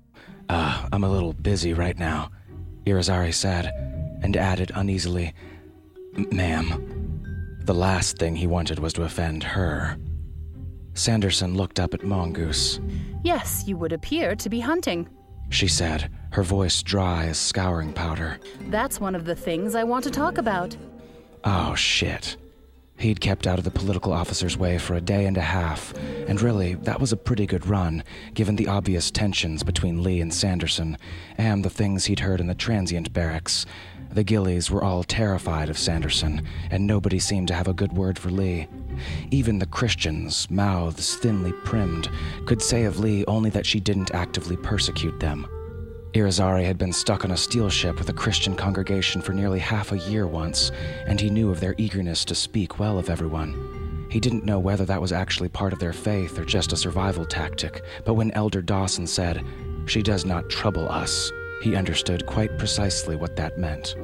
Uh, 0.49 0.87
I'm 0.93 1.03
a 1.03 1.11
little 1.11 1.33
busy 1.33 1.75
right 1.75 1.99
now, 1.99 2.31
Irizarry 2.87 3.35
said, 3.35 3.67
and 4.23 4.37
added 4.37 4.71
uneasily, 4.77 5.35
Ma'am. 6.31 7.59
The 7.65 7.75
last 7.75 8.17
thing 8.17 8.37
he 8.37 8.47
wanted 8.47 8.79
was 8.79 8.93
to 8.93 9.03
offend 9.03 9.43
her. 9.43 9.99
Sanderson 10.95 11.57
looked 11.57 11.81
up 11.81 11.95
at 11.95 12.05
Mongoose. 12.05 12.79
Yes, 13.25 13.65
you 13.67 13.77
would 13.77 13.93
appear 13.93 14.37
to 14.37 14.49
be 14.49 14.61
hunting 14.61 15.09
she 15.51 15.67
said, 15.67 16.09
her 16.33 16.43
voice 16.43 16.83
dry 16.83 17.27
as 17.27 17.39
scouring 17.39 17.93
powder. 17.93 18.39
That's 18.69 19.01
one 19.01 19.15
of 19.15 19.25
the 19.25 19.35
things 19.35 19.75
I 19.75 19.85
want 19.85 20.05
to 20.05 20.11
talk 20.11 20.39
about. 20.39 20.77
Oh, 21.45 21.75
shit. 21.75 22.37
He'd 22.99 23.21
kept 23.23 23.47
out 23.47 23.59
of 23.59 23.65
the 23.65 23.71
political 23.71 24.13
officer's 24.13 24.59
way 24.59 24.77
for 24.77 24.95
a 24.95 25.01
day 25.01 25.25
and 25.25 25.39
a 25.39 25.41
half, 25.41 25.95
and 26.29 26.39
really, 26.41 26.75
that 26.75 27.01
was 27.01 27.13
a 27.13 27.17
pretty 27.17 27.47
good 27.47 27.67
run, 27.67 28.05
given 28.35 28.57
the 28.57 28.69
obvious 28.69 29.11
tensions 29.11 29.63
between 29.63 30.03
Lee 30.03 30.21
and 30.21 30.33
Sanderson, 30.33 30.99
and 31.39 31.65
the 31.65 31.71
things 31.71 32.05
he'd 32.05 32.21
heard 32.21 32.41
in 32.41 32.47
the 32.47 32.55
transient 32.55 33.11
barracks. 33.15 33.65
The 34.13 34.23
Gillies 34.23 34.71
were 34.71 34.85
all 34.85 35.03
terrified 35.03 35.71
of 35.71 35.79
Sanderson, 35.79 36.47
and 36.71 36.87
nobody 36.87 37.19
seemed 37.19 37.49
to 37.49 37.55
have 37.55 37.69
a 37.69 37.73
good 37.73 37.95
word 37.95 38.19
for 38.19 38.29
Lee. 38.29 38.67
Even 39.31 39.59
the 39.59 39.67
Christians, 39.67 40.51
mouths 40.51 41.17
thinly 41.17 41.53
primmed, 41.65 42.11
could 42.45 42.61
say 42.61 42.85
of 42.85 42.99
Lee 42.99 43.25
only 43.25 43.49
that 43.49 43.65
she 43.65 43.81
didn't 43.81 44.15
actively 44.15 44.59
persecute 44.59 45.19
them. 45.21 45.47
Irizarry 46.13 46.65
had 46.65 46.77
been 46.77 46.93
stuck 46.93 47.25
on 47.25 47.31
a 47.31 47.37
steel 47.37 47.71
ship 47.71 47.99
with 47.99 48.09
a 48.09 48.13
Christian 48.13 48.57
congregation 48.57 49.23
for 49.23 49.33
nearly 49.33 49.61
half 49.61 49.93
a 49.93 49.99
year 49.99 50.27
once, 50.27 50.73
and 51.07 51.21
he 51.21 51.31
knew 51.31 51.51
of 51.53 51.61
their 51.61 51.77
eagerness 51.79 52.25
to 52.25 52.35
speak 52.35 52.81
well 52.81 52.99
of 52.99 53.09
everyone. 53.09 54.09
He 54.11 54.19
didn't 54.19 54.45
know 54.45 54.59
whether 54.59 54.85
that 54.87 55.01
was 55.01 55.13
actually 55.13 55.51
part 55.51 55.73
of 55.73 55.79
their 55.79 55.93
faith 55.93 56.37
or 56.37 56.45
just 56.45 56.73
a 56.73 56.77
survival 56.77 57.25
tactic, 57.25 57.85
but 58.05 58.15
when 58.15 58.33
Elder 58.33 58.61
Dawson 58.61 59.07
said, 59.07 59.45
She 59.87 60.03
does 60.03 60.25
not 60.25 60.51
trouble 60.51 60.89
us, 60.89 61.31
he 61.63 61.77
understood 61.77 62.27
quite 62.27 62.59
precisely 62.59 63.15
what 63.15 63.37
that 63.37 63.57
meant. 63.57 63.95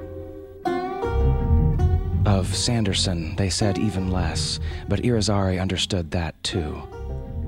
Of 2.25 2.55
Sanderson, 2.55 3.35
they 3.35 3.51
said 3.51 3.79
even 3.79 4.13
less, 4.13 4.61
but 4.89 5.03
Irizarry 5.03 5.61
understood 5.61 6.13
that 6.13 6.41
too. 6.45 6.81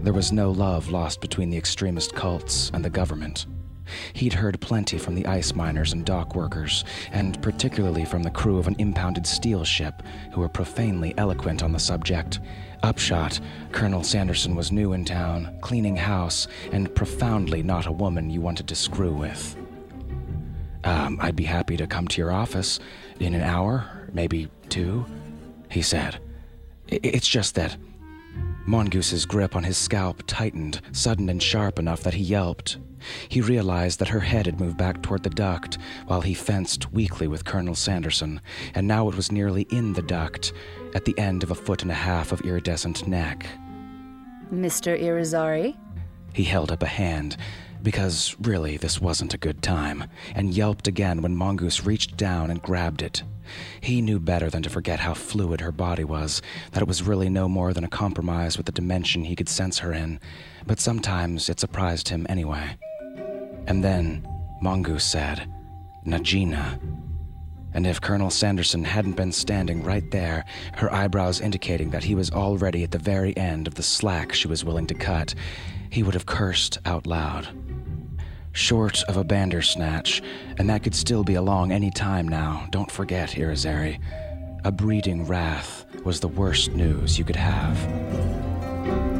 There 0.00 0.12
was 0.12 0.32
no 0.32 0.50
love 0.50 0.88
lost 0.88 1.20
between 1.20 1.50
the 1.50 1.56
extremist 1.56 2.12
cults 2.12 2.72
and 2.74 2.84
the 2.84 2.90
government. 2.90 3.46
He'd 4.12 4.32
heard 4.32 4.60
plenty 4.60 4.98
from 4.98 5.14
the 5.14 5.26
ice 5.26 5.54
miners 5.54 5.92
and 5.92 6.04
dock 6.04 6.34
workers, 6.34 6.84
and 7.12 7.40
particularly 7.42 8.04
from 8.04 8.22
the 8.22 8.30
crew 8.30 8.58
of 8.58 8.66
an 8.66 8.76
impounded 8.78 9.26
steel 9.26 9.64
ship, 9.64 10.02
who 10.32 10.40
were 10.40 10.48
profanely 10.48 11.14
eloquent 11.16 11.62
on 11.62 11.72
the 11.72 11.78
subject. 11.78 12.40
Upshot, 12.82 13.40
Colonel 13.72 14.04
Sanderson 14.04 14.54
was 14.54 14.70
new 14.70 14.92
in 14.92 15.04
town, 15.04 15.58
cleaning 15.60 15.96
house, 15.96 16.46
and 16.72 16.94
profoundly 16.94 17.62
not 17.62 17.86
a 17.86 17.92
woman 17.92 18.30
you 18.30 18.40
wanted 18.40 18.68
to 18.68 18.74
screw 18.74 19.12
with. 19.12 19.56
Um, 20.84 21.18
I'd 21.20 21.36
be 21.36 21.44
happy 21.44 21.76
to 21.76 21.86
come 21.86 22.06
to 22.08 22.20
your 22.20 22.32
office 22.32 22.78
in 23.18 23.34
an 23.34 23.42
hour, 23.42 24.08
maybe 24.12 24.48
two, 24.68 25.04
he 25.70 25.82
said. 25.82 26.18
It's 26.86 27.28
just 27.28 27.54
that. 27.56 27.76
Mongoose's 28.66 29.26
grip 29.26 29.56
on 29.56 29.64
his 29.64 29.76
scalp 29.76 30.22
tightened, 30.26 30.80
sudden 30.92 31.28
and 31.28 31.42
sharp 31.42 31.78
enough 31.78 32.02
that 32.02 32.14
he 32.14 32.22
yelped. 32.22 32.78
He 33.28 33.40
realized 33.40 33.98
that 33.98 34.08
her 34.08 34.20
head 34.20 34.46
had 34.46 34.60
moved 34.60 34.76
back 34.76 35.02
toward 35.02 35.22
the 35.22 35.30
duct 35.30 35.78
while 36.06 36.20
he 36.20 36.34
fenced 36.34 36.92
weakly 36.92 37.28
with 37.28 37.44
Colonel 37.44 37.74
Sanderson, 37.74 38.40
and 38.74 38.86
now 38.86 39.08
it 39.08 39.16
was 39.16 39.32
nearly 39.32 39.62
in 39.70 39.92
the 39.92 40.02
duct, 40.02 40.52
at 40.94 41.04
the 41.04 41.18
end 41.18 41.42
of 41.42 41.50
a 41.50 41.54
foot 41.54 41.82
and 41.82 41.90
a 41.90 41.94
half 41.94 42.32
of 42.32 42.40
iridescent 42.42 43.06
neck. 43.06 43.46
Mr. 44.52 45.00
Irizarry? 45.00 45.76
He 46.32 46.44
held 46.44 46.72
up 46.72 46.82
a 46.82 46.86
hand, 46.86 47.36
because 47.82 48.36
really 48.40 48.76
this 48.76 49.00
wasn't 49.00 49.34
a 49.34 49.38
good 49.38 49.62
time, 49.62 50.04
and 50.34 50.54
yelped 50.54 50.88
again 50.88 51.22
when 51.22 51.36
Mongoose 51.36 51.84
reached 51.84 52.16
down 52.16 52.50
and 52.50 52.62
grabbed 52.62 53.02
it. 53.02 53.22
He 53.80 54.02
knew 54.02 54.18
better 54.18 54.50
than 54.50 54.62
to 54.62 54.70
forget 54.70 55.00
how 55.00 55.14
fluid 55.14 55.60
her 55.60 55.72
body 55.72 56.04
was, 56.04 56.42
that 56.72 56.82
it 56.82 56.88
was 56.88 57.02
really 57.02 57.28
no 57.28 57.48
more 57.48 57.72
than 57.72 57.84
a 57.84 57.88
compromise 57.88 58.56
with 58.56 58.66
the 58.66 58.72
dimension 58.72 59.24
he 59.24 59.36
could 59.36 59.48
sense 59.48 59.78
her 59.78 59.92
in, 59.92 60.20
but 60.66 60.80
sometimes 60.80 61.48
it 61.48 61.60
surprised 61.60 62.08
him 62.08 62.26
anyway. 62.28 62.76
And 63.68 63.84
then 63.84 64.26
Mongoose 64.62 65.04
said, 65.04 65.46
Nagaina. 66.06 66.80
And 67.74 67.86
if 67.86 68.00
Colonel 68.00 68.30
Sanderson 68.30 68.82
hadn't 68.82 69.12
been 69.12 69.30
standing 69.30 69.84
right 69.84 70.10
there, 70.10 70.46
her 70.74 70.92
eyebrows 70.92 71.42
indicating 71.42 71.90
that 71.90 72.02
he 72.02 72.14
was 72.14 72.30
already 72.30 72.82
at 72.82 72.92
the 72.92 72.98
very 72.98 73.36
end 73.36 73.66
of 73.66 73.74
the 73.74 73.82
slack 73.82 74.32
she 74.32 74.48
was 74.48 74.64
willing 74.64 74.86
to 74.86 74.94
cut, 74.94 75.34
he 75.90 76.02
would 76.02 76.14
have 76.14 76.24
cursed 76.24 76.78
out 76.86 77.06
loud. 77.06 77.46
Short 78.52 79.02
of 79.04 79.18
a 79.18 79.22
bandersnatch, 79.22 80.22
and 80.56 80.68
that 80.70 80.82
could 80.82 80.94
still 80.94 81.22
be 81.22 81.34
along 81.34 81.70
any 81.70 81.90
time 81.90 82.26
now, 82.26 82.66
don't 82.70 82.90
forget, 82.90 83.30
Irizarry. 83.30 84.00
A 84.64 84.72
breeding 84.72 85.26
rath 85.26 85.84
was 86.04 86.20
the 86.20 86.28
worst 86.28 86.72
news 86.72 87.18
you 87.18 87.24
could 87.24 87.36
have. 87.36 89.17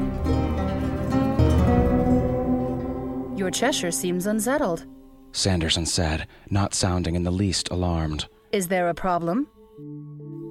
Your 3.48 3.52
Cheshire 3.54 3.90
seems 3.90 4.26
unsettled. 4.26 4.84
Sanderson 5.32 5.86
said, 5.86 6.26
not 6.50 6.74
sounding 6.74 7.14
in 7.14 7.22
the 7.22 7.30
least 7.30 7.70
alarmed. 7.70 8.28
Is 8.52 8.68
there 8.68 8.90
a 8.90 8.94
problem? 8.94 9.48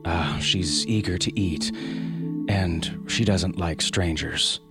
Ah, 0.04 0.36
uh, 0.36 0.40
she's 0.40 0.84
eager 0.88 1.16
to 1.20 1.40
eat, 1.40 1.72
and 2.50 3.06
she 3.06 3.24
doesn't 3.24 3.60
like 3.60 3.84
strangers. 3.84 4.62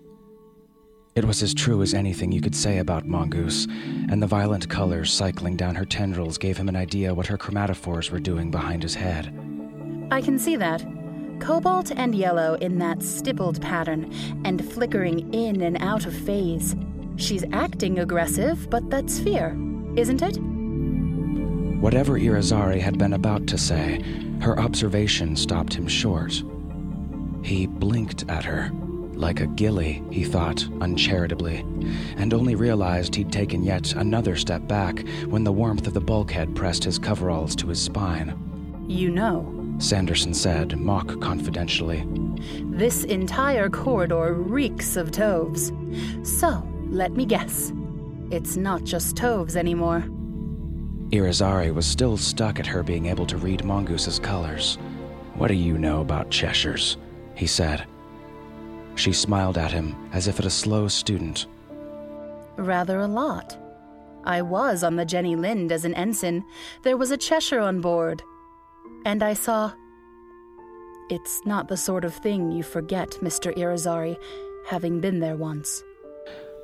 It 1.14 1.24
was 1.24 1.40
as 1.40 1.54
true 1.54 1.82
as 1.82 1.94
anything 1.94 2.32
you 2.32 2.40
could 2.40 2.56
say 2.56 2.78
about 2.78 3.06
Mongoose, 3.06 3.68
and 4.10 4.20
the 4.20 4.26
violent 4.26 4.68
colors 4.68 5.12
cycling 5.12 5.56
down 5.56 5.76
her 5.76 5.84
tendrils 5.84 6.36
gave 6.36 6.56
him 6.56 6.68
an 6.68 6.74
idea 6.74 7.14
what 7.14 7.28
her 7.28 7.38
chromatophores 7.38 8.10
were 8.10 8.18
doing 8.18 8.50
behind 8.50 8.82
his 8.82 8.96
head. 8.96 9.26
I 10.10 10.20
can 10.20 10.36
see 10.36 10.56
that. 10.56 10.84
Cobalt 11.38 11.92
and 11.92 12.12
yellow 12.12 12.54
in 12.54 12.78
that 12.78 13.04
stippled 13.04 13.62
pattern, 13.62 14.12
and 14.44 14.68
flickering 14.72 15.32
in 15.32 15.62
and 15.62 15.80
out 15.80 16.06
of 16.06 16.12
phase. 16.12 16.74
She's 17.16 17.44
acting 17.52 17.98
aggressive, 17.98 18.68
but 18.70 18.88
that's 18.90 19.18
fear, 19.18 19.56
isn't 19.96 20.22
it? 20.22 20.36
Whatever 21.80 22.18
Irizarry 22.18 22.80
had 22.80 22.98
been 22.98 23.12
about 23.12 23.46
to 23.48 23.58
say, 23.58 24.02
her 24.40 24.58
observation 24.58 25.36
stopped 25.36 25.74
him 25.74 25.86
short. 25.86 26.42
He 27.42 27.66
blinked 27.66 28.28
at 28.28 28.44
her. 28.44 28.70
Like 29.14 29.40
a 29.40 29.46
gilly, 29.46 30.02
he 30.10 30.24
thought, 30.24 30.66
uncharitably, 30.80 31.64
and 32.18 32.34
only 32.34 32.54
realized 32.54 33.14
he'd 33.14 33.32
taken 33.32 33.62
yet 33.62 33.94
another 33.94 34.36
step 34.36 34.66
back 34.68 35.06
when 35.26 35.42
the 35.42 35.52
warmth 35.52 35.86
of 35.86 35.94
the 35.94 36.00
bulkhead 36.00 36.54
pressed 36.54 36.84
his 36.84 36.98
coveralls 36.98 37.56
to 37.56 37.68
his 37.68 37.80
spine. 37.80 38.38
You 38.86 39.10
know, 39.10 39.74
Sanderson 39.78 40.34
said, 40.34 40.78
mock 40.78 41.18
confidentially. 41.20 42.06
This 42.62 43.04
entire 43.04 43.70
corridor 43.70 44.34
reeks 44.34 44.96
of 44.96 45.12
Toves. 45.12 45.72
So, 46.22 46.66
let 46.90 47.12
me 47.12 47.26
guess. 47.26 47.72
It's 48.30 48.56
not 48.56 48.84
just 48.84 49.16
Toves 49.16 49.56
anymore. 49.56 50.04
Irizarry 51.10 51.72
was 51.72 51.86
still 51.86 52.16
stuck 52.16 52.58
at 52.58 52.66
her 52.66 52.82
being 52.82 53.06
able 53.06 53.26
to 53.26 53.36
read 53.36 53.64
Mongoose's 53.64 54.18
colors. 54.18 54.76
What 55.34 55.48
do 55.48 55.54
you 55.54 55.78
know 55.78 56.00
about 56.00 56.30
Cheshires? 56.30 56.96
he 57.34 57.46
said. 57.46 57.86
She 58.96 59.12
smiled 59.12 59.58
at 59.58 59.70
him 59.72 59.94
as 60.12 60.26
if 60.26 60.40
at 60.40 60.46
a 60.46 60.50
slow 60.50 60.88
student. 60.88 61.46
Rather 62.56 63.00
a 63.00 63.06
lot. 63.06 63.56
I 64.24 64.42
was 64.42 64.82
on 64.82 64.96
the 64.96 65.04
Jenny 65.04 65.36
Lind 65.36 65.70
as 65.70 65.84
an 65.84 65.94
ensign. 65.94 66.44
There 66.82 66.96
was 66.96 67.10
a 67.10 67.16
Cheshire 67.16 67.60
on 67.60 67.80
board. 67.80 68.22
And 69.04 69.22
I 69.22 69.34
saw. 69.34 69.72
It's 71.08 71.40
not 71.46 71.68
the 71.68 71.76
sort 71.76 72.04
of 72.04 72.14
thing 72.14 72.50
you 72.50 72.64
forget, 72.64 73.10
Mr. 73.22 73.56
Irizarry, 73.56 74.16
having 74.66 75.00
been 75.00 75.20
there 75.20 75.36
once. 75.36 75.84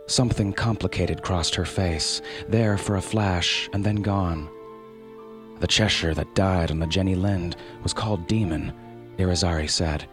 Something 0.07 0.53
complicated 0.53 1.23
crossed 1.23 1.55
her 1.55 1.65
face, 1.65 2.21
there 2.49 2.77
for 2.77 2.97
a 2.97 3.03
flash 3.03 3.69
and 3.73 3.85
then 3.85 3.97
gone. 3.97 4.49
The 5.61 5.67
Cheshire 5.67 6.15
that 6.15 6.35
died 6.35 6.71
on 6.71 6.81
the 6.81 6.87
Jenny 6.87 7.15
Lind 7.15 7.57
was 7.83 7.95
called 7.95 8.27
Demon, 8.27 8.73
Irizarry 9.17 9.71
said. 9.71 10.07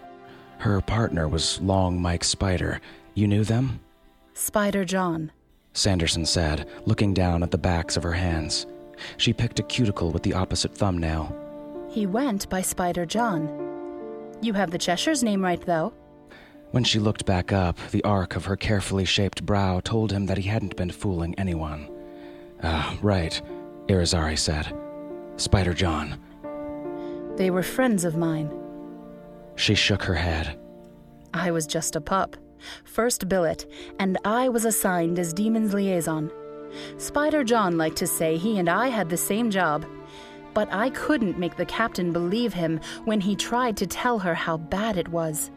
Her 0.60 0.80
partner 0.82 1.28
was 1.28 1.60
Long 1.62 2.02
Mike 2.02 2.24
Spider. 2.24 2.82
You 3.16 3.28
knew 3.28 3.44
them? 3.44 3.80
Spider 4.34 4.86
John, 4.86 5.32
Sanderson 5.74 6.26
said, 6.26 6.68
looking 6.86 7.14
down 7.14 7.44
at 7.44 7.52
the 7.52 7.58
backs 7.58 7.98
of 7.98 8.04
her 8.04 8.14
hands. 8.14 8.66
She 9.18 9.34
picked 9.34 9.60
a 9.60 9.64
cuticle 9.64 10.12
with 10.12 10.24
the 10.24 10.34
opposite 10.34 10.76
thumbnail. 10.76 11.36
He 11.90 12.06
went 12.06 12.50
by 12.50 12.62
Spider 12.62 13.06
John. 13.06 13.48
You 14.42 14.54
have 14.54 14.72
the 14.72 14.78
Cheshire's 14.78 15.24
name 15.24 15.42
right, 15.42 15.62
though. 15.62 15.94
When 16.72 16.84
she 16.84 17.00
looked 17.00 17.26
back 17.26 17.52
up, 17.52 17.78
the 17.92 18.04
arc 18.04 18.36
of 18.36 18.46
her 18.46 18.56
carefully 18.56 19.06
shaped 19.06 19.46
brow 19.46 19.80
told 19.80 20.12
him 20.12 20.28
that 20.28 20.38
he 20.38 20.48
hadn't 20.48 20.76
been 20.76 20.92
fooling 20.92 21.34
anyone. 21.38 21.90
Ah, 22.62 22.96
right, 23.02 23.42
Irizarry 23.88 24.38
said. 24.38 24.72
Spider 25.38 25.74
John. 25.74 26.20
They 27.38 27.50
were 27.50 27.64
friends 27.64 28.06
of 28.06 28.18
mine. 28.18 28.52
She 29.56 29.74
shook 29.74 30.04
her 30.04 30.14
head. 30.14 30.60
I 31.34 31.52
was 31.52 31.66
just 31.66 31.96
a 31.96 32.02
pup. 32.02 32.38
First 32.84 33.28
billet, 33.28 33.66
and 33.98 34.18
I 34.24 34.50
was 34.50 34.66
assigned 34.66 35.18
as 35.18 35.34
Demon's 35.34 35.74
liaison. 35.74 36.32
Spider 36.98 37.44
John 37.44 37.78
liked 37.78 37.98
to 37.98 38.08
say 38.08 38.38
he 38.38 38.60
and 38.60 38.70
I 38.70 38.90
had 38.90 39.10
the 39.10 39.18
same 39.18 39.50
job. 39.50 39.86
But 40.54 40.72
I 40.72 40.90
couldn't 40.92 41.40
make 41.40 41.56
the 41.56 41.66
captain 41.66 42.12
believe 42.12 42.54
him 42.54 42.80
when 43.06 43.22
he 43.22 43.36
tried 43.36 43.78
to 43.78 43.88
tell 43.88 44.20
her 44.20 44.36
how 44.36 44.58
bad 44.58 44.98
it 44.98 45.08
was. 45.08 45.52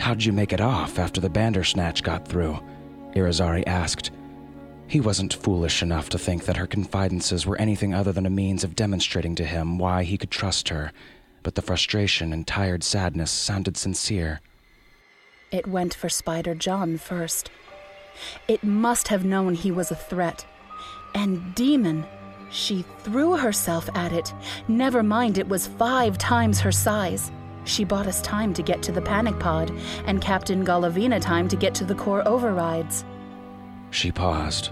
How'd 0.00 0.24
you 0.24 0.32
make 0.32 0.52
it 0.52 0.60
off 0.60 0.98
after 0.98 1.20
the 1.20 1.30
Bandersnatch 1.30 2.02
got 2.02 2.26
through? 2.26 2.58
Irizarry 3.14 3.62
asked. 3.66 4.10
He 4.88 5.00
wasn't 5.00 5.34
foolish 5.34 5.82
enough 5.82 6.08
to 6.08 6.18
think 6.18 6.46
that 6.46 6.56
her 6.56 6.66
confidences 6.66 7.46
were 7.46 7.58
anything 7.58 7.94
other 7.94 8.10
than 8.10 8.26
a 8.26 8.30
means 8.30 8.64
of 8.64 8.74
demonstrating 8.74 9.36
to 9.36 9.44
him 9.44 9.78
why 9.78 10.02
he 10.02 10.18
could 10.18 10.32
trust 10.32 10.68
her 10.70 10.90
but 11.42 11.54
the 11.54 11.62
frustration 11.62 12.32
and 12.32 12.46
tired 12.46 12.82
sadness 12.82 13.30
sounded 13.30 13.76
sincere. 13.76 14.40
It 15.50 15.66
went 15.66 15.94
for 15.94 16.08
Spider 16.08 16.54
John 16.54 16.96
first. 16.98 17.50
It 18.48 18.62
must 18.62 19.08
have 19.08 19.24
known 19.24 19.54
he 19.54 19.70
was 19.70 19.90
a 19.90 19.96
threat. 19.96 20.44
And 21.14 21.54
Demon, 21.54 22.04
she 22.50 22.84
threw 23.00 23.36
herself 23.36 23.88
at 23.94 24.12
it. 24.12 24.32
Never 24.68 25.02
mind, 25.02 25.38
it 25.38 25.48
was 25.48 25.66
five 25.66 26.18
times 26.18 26.60
her 26.60 26.72
size. 26.72 27.32
She 27.70 27.84
bought 27.84 28.08
us 28.08 28.20
time 28.22 28.52
to 28.54 28.64
get 28.64 28.82
to 28.82 28.90
the 28.90 29.00
panic 29.00 29.38
pod, 29.38 29.70
and 30.04 30.20
Captain 30.20 30.66
Golovina 30.66 31.20
time 31.20 31.46
to 31.46 31.54
get 31.54 31.72
to 31.76 31.84
the 31.84 31.94
core 31.94 32.26
overrides. 32.26 33.04
She 33.92 34.10
paused. 34.10 34.70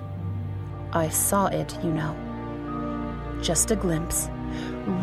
I 0.93 1.09
saw 1.09 1.47
it, 1.47 1.79
you 1.85 1.93
know. 1.93 2.17
Just 3.41 3.71
a 3.71 3.77
glimpse, 3.77 4.29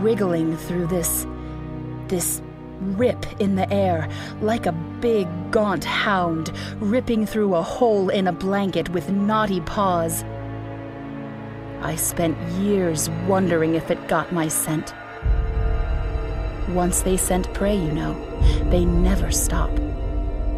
wriggling 0.02 0.58
through 0.58 0.88
this. 0.88 1.26
this 2.10 2.42
rip 2.82 3.26
in 3.40 3.56
the 3.56 3.74
air, 3.74 4.10
like 4.42 4.66
a 4.66 4.74
big, 5.00 5.30
gaunt 5.52 5.86
hound 5.86 6.52
ripping 6.82 7.26
through 7.26 7.56
a 7.56 7.62
hole 7.62 8.10
in 8.10 8.28
a 8.28 8.34
blanket 8.34 8.90
with 8.90 9.10
knotty 9.10 9.62
paws. 9.62 10.26
I 11.82 11.96
spent 11.96 12.38
years 12.60 13.10
wondering 13.26 13.76
if 13.76 13.90
it 13.90 14.10
got 14.10 14.34
my 14.34 14.50
scent. 14.50 14.94
Once 16.70 17.02
they 17.02 17.16
scent 17.16 17.54
prey, 17.54 17.76
you 17.76 17.92
know, 17.92 18.14
they 18.70 18.86
never 18.86 19.32
stop. 19.32 19.70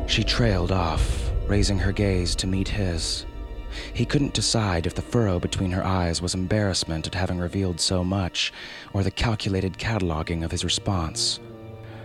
She 0.07 0.23
trailed 0.23 0.71
off, 0.71 1.31
raising 1.47 1.77
her 1.79 1.91
gaze 1.91 2.35
to 2.37 2.47
meet 2.47 2.69
his. 2.69 3.25
He 3.93 4.05
couldn't 4.05 4.33
decide 4.33 4.87
if 4.87 4.95
the 4.95 5.01
furrow 5.01 5.39
between 5.39 5.71
her 5.71 5.85
eyes 5.85 6.21
was 6.21 6.33
embarrassment 6.33 7.07
at 7.07 7.13
having 7.13 7.37
revealed 7.37 7.79
so 7.79 8.03
much, 8.03 8.53
or 8.93 9.03
the 9.03 9.11
calculated 9.11 9.77
cataloging 9.77 10.43
of 10.43 10.51
his 10.51 10.63
response. 10.63 11.39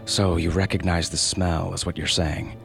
So 0.04 0.36
you 0.36 0.50
recognize 0.50 1.10
the 1.10 1.16
smell, 1.16 1.72
is 1.72 1.86
what 1.86 1.96
you're 1.96 2.06
saying. 2.08 2.56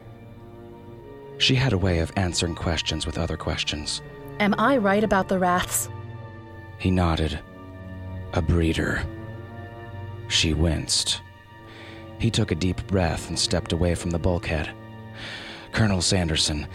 She 1.38 1.54
had 1.54 1.72
a 1.72 1.78
way 1.78 2.00
of 2.00 2.12
answering 2.16 2.56
questions 2.56 3.06
with 3.06 3.16
other 3.16 3.36
questions. 3.36 4.02
Am 4.40 4.54
I 4.58 4.76
right 4.76 5.04
about 5.04 5.28
the 5.28 5.38
raths? 5.38 5.88
He 6.78 6.90
nodded. 6.90 7.38
A 8.32 8.42
breeder. 8.42 9.06
She 10.26 10.52
winced. 10.52 11.22
He 12.18 12.30
took 12.30 12.50
a 12.50 12.56
deep 12.56 12.86
breath 12.86 13.28
and 13.28 13.38
stepped 13.38 13.72
away 13.72 13.94
from 13.94 14.10
the 14.10 14.18
bulkhead. 14.18 14.70
Colonel 15.72 16.02
Sanderson, 16.02 16.66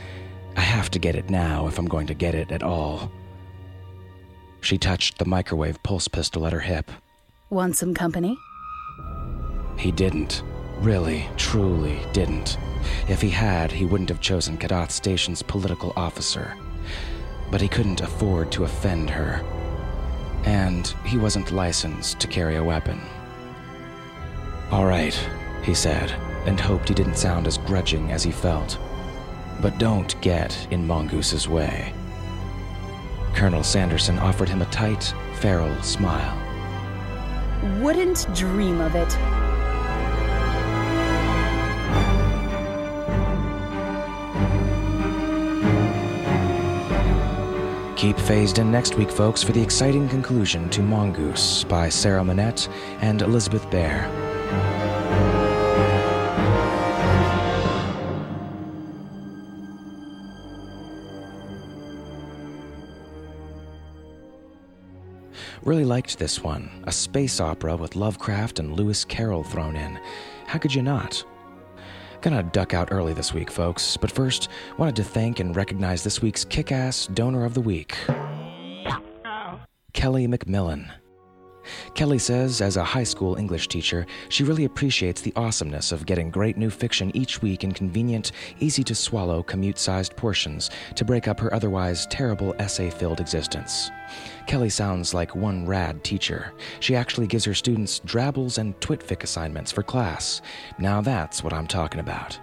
I 0.55 0.61
have 0.61 0.89
to 0.91 0.99
get 0.99 1.15
it 1.15 1.29
now 1.29 1.67
if 1.67 1.77
I'm 1.77 1.87
going 1.87 2.07
to 2.07 2.13
get 2.13 2.35
it 2.35 2.51
at 2.51 2.63
all. 2.63 3.11
She 4.61 4.77
touched 4.77 5.17
the 5.17 5.25
microwave 5.25 5.81
pulse 5.83 6.07
pistol 6.07 6.47
at 6.47 6.53
her 6.53 6.61
hip. 6.61 6.89
Want 7.49 7.75
some 7.75 7.93
company? 7.93 8.37
He 9.77 9.91
didn't. 9.91 10.43
Really, 10.79 11.27
truly 11.37 11.99
didn't. 12.13 12.57
If 13.07 13.21
he 13.21 13.29
had, 13.29 13.71
he 13.71 13.85
wouldn't 13.85 14.09
have 14.09 14.21
chosen 14.21 14.57
Kadath 14.57 14.91
Station's 14.91 15.41
political 15.41 15.93
officer. 15.95 16.57
But 17.51 17.61
he 17.61 17.67
couldn't 17.67 18.01
afford 18.01 18.51
to 18.53 18.63
offend 18.63 19.09
her. 19.09 19.43
And 20.45 20.87
he 21.05 21.17
wasn't 21.17 21.51
licensed 21.51 22.19
to 22.19 22.27
carry 22.27 22.55
a 22.55 22.63
weapon. 22.63 23.01
All 24.73 24.87
right, 24.87 25.13
he 25.61 25.75
said, 25.75 26.09
and 26.47 26.59
hoped 26.59 26.89
he 26.89 26.95
didn't 26.95 27.17
sound 27.17 27.45
as 27.45 27.59
grudging 27.59 28.11
as 28.11 28.23
he 28.23 28.31
felt. 28.31 28.79
But 29.61 29.77
don't 29.77 30.19
get 30.19 30.67
in 30.71 30.87
Mongoose's 30.87 31.47
way. 31.47 31.93
Colonel 33.35 33.61
Sanderson 33.61 34.17
offered 34.17 34.49
him 34.49 34.63
a 34.63 34.71
tight, 34.71 35.13
feral 35.35 35.79
smile. 35.83 36.35
Wouldn't 37.83 38.25
dream 38.33 38.81
of 38.81 38.95
it. 38.95 39.09
Keep 47.95 48.17
phased 48.17 48.57
in 48.57 48.71
next 48.71 48.95
week, 48.95 49.11
folks, 49.11 49.43
for 49.43 49.51
the 49.51 49.61
exciting 49.61 50.09
conclusion 50.09 50.67
to 50.71 50.81
Mongoose 50.81 51.63
by 51.63 51.89
Sarah 51.89 52.23
Monette 52.23 52.67
and 53.01 53.21
Elizabeth 53.21 53.69
Bear. 53.69 54.32
Really 65.65 65.85
liked 65.85 66.19
this 66.19 66.43
one. 66.43 66.69
A 66.85 66.91
space 66.91 67.39
opera 67.39 67.77
with 67.77 67.95
Lovecraft 67.95 68.59
and 68.59 68.73
Lewis 68.73 69.05
Carroll 69.05 69.43
thrown 69.43 69.77
in. 69.77 69.97
How 70.45 70.59
could 70.59 70.75
you 70.75 70.81
not? 70.81 71.23
Gonna 72.21 72.43
duck 72.43 72.73
out 72.73 72.91
early 72.91 73.13
this 73.13 73.33
week, 73.33 73.49
folks, 73.49 73.95
but 73.95 74.11
first, 74.11 74.49
wanted 74.77 74.95
to 74.97 75.03
thank 75.03 75.39
and 75.39 75.55
recognize 75.55 76.03
this 76.03 76.21
week's 76.21 76.43
kick 76.43 76.71
ass 76.71 77.07
donor 77.07 77.45
of 77.45 77.53
the 77.53 77.61
week 77.61 77.97
Kelly 79.93 80.27
McMillan. 80.27 80.89
Kelly 81.93 82.19
says, 82.19 82.61
as 82.61 82.77
a 82.77 82.83
high 82.83 83.03
school 83.03 83.35
English 83.35 83.67
teacher, 83.67 84.05
she 84.29 84.43
really 84.43 84.65
appreciates 84.65 85.21
the 85.21 85.33
awesomeness 85.35 85.91
of 85.91 86.05
getting 86.05 86.29
great 86.29 86.57
new 86.57 86.69
fiction 86.69 87.11
each 87.15 87.41
week 87.41 87.63
in 87.63 87.71
convenient, 87.71 88.31
easy 88.59 88.83
to 88.83 88.95
swallow, 88.95 89.43
commute 89.43 89.77
sized 89.77 90.15
portions 90.15 90.69
to 90.95 91.05
break 91.05 91.27
up 91.27 91.39
her 91.39 91.53
otherwise 91.53 92.07
terrible 92.07 92.55
essay 92.59 92.89
filled 92.89 93.19
existence. 93.19 93.89
Kelly 94.47 94.69
sounds 94.69 95.13
like 95.13 95.35
one 95.35 95.65
rad 95.65 96.03
teacher. 96.03 96.53
She 96.79 96.95
actually 96.95 97.27
gives 97.27 97.45
her 97.45 97.53
students 97.53 97.99
drabbles 97.99 98.57
and 98.57 98.79
twitfic 98.79 99.23
assignments 99.23 99.71
for 99.71 99.83
class. 99.83 100.41
Now 100.77 101.01
that's 101.01 101.43
what 101.43 101.53
I'm 101.53 101.67
talking 101.67 101.99
about. 101.99 102.39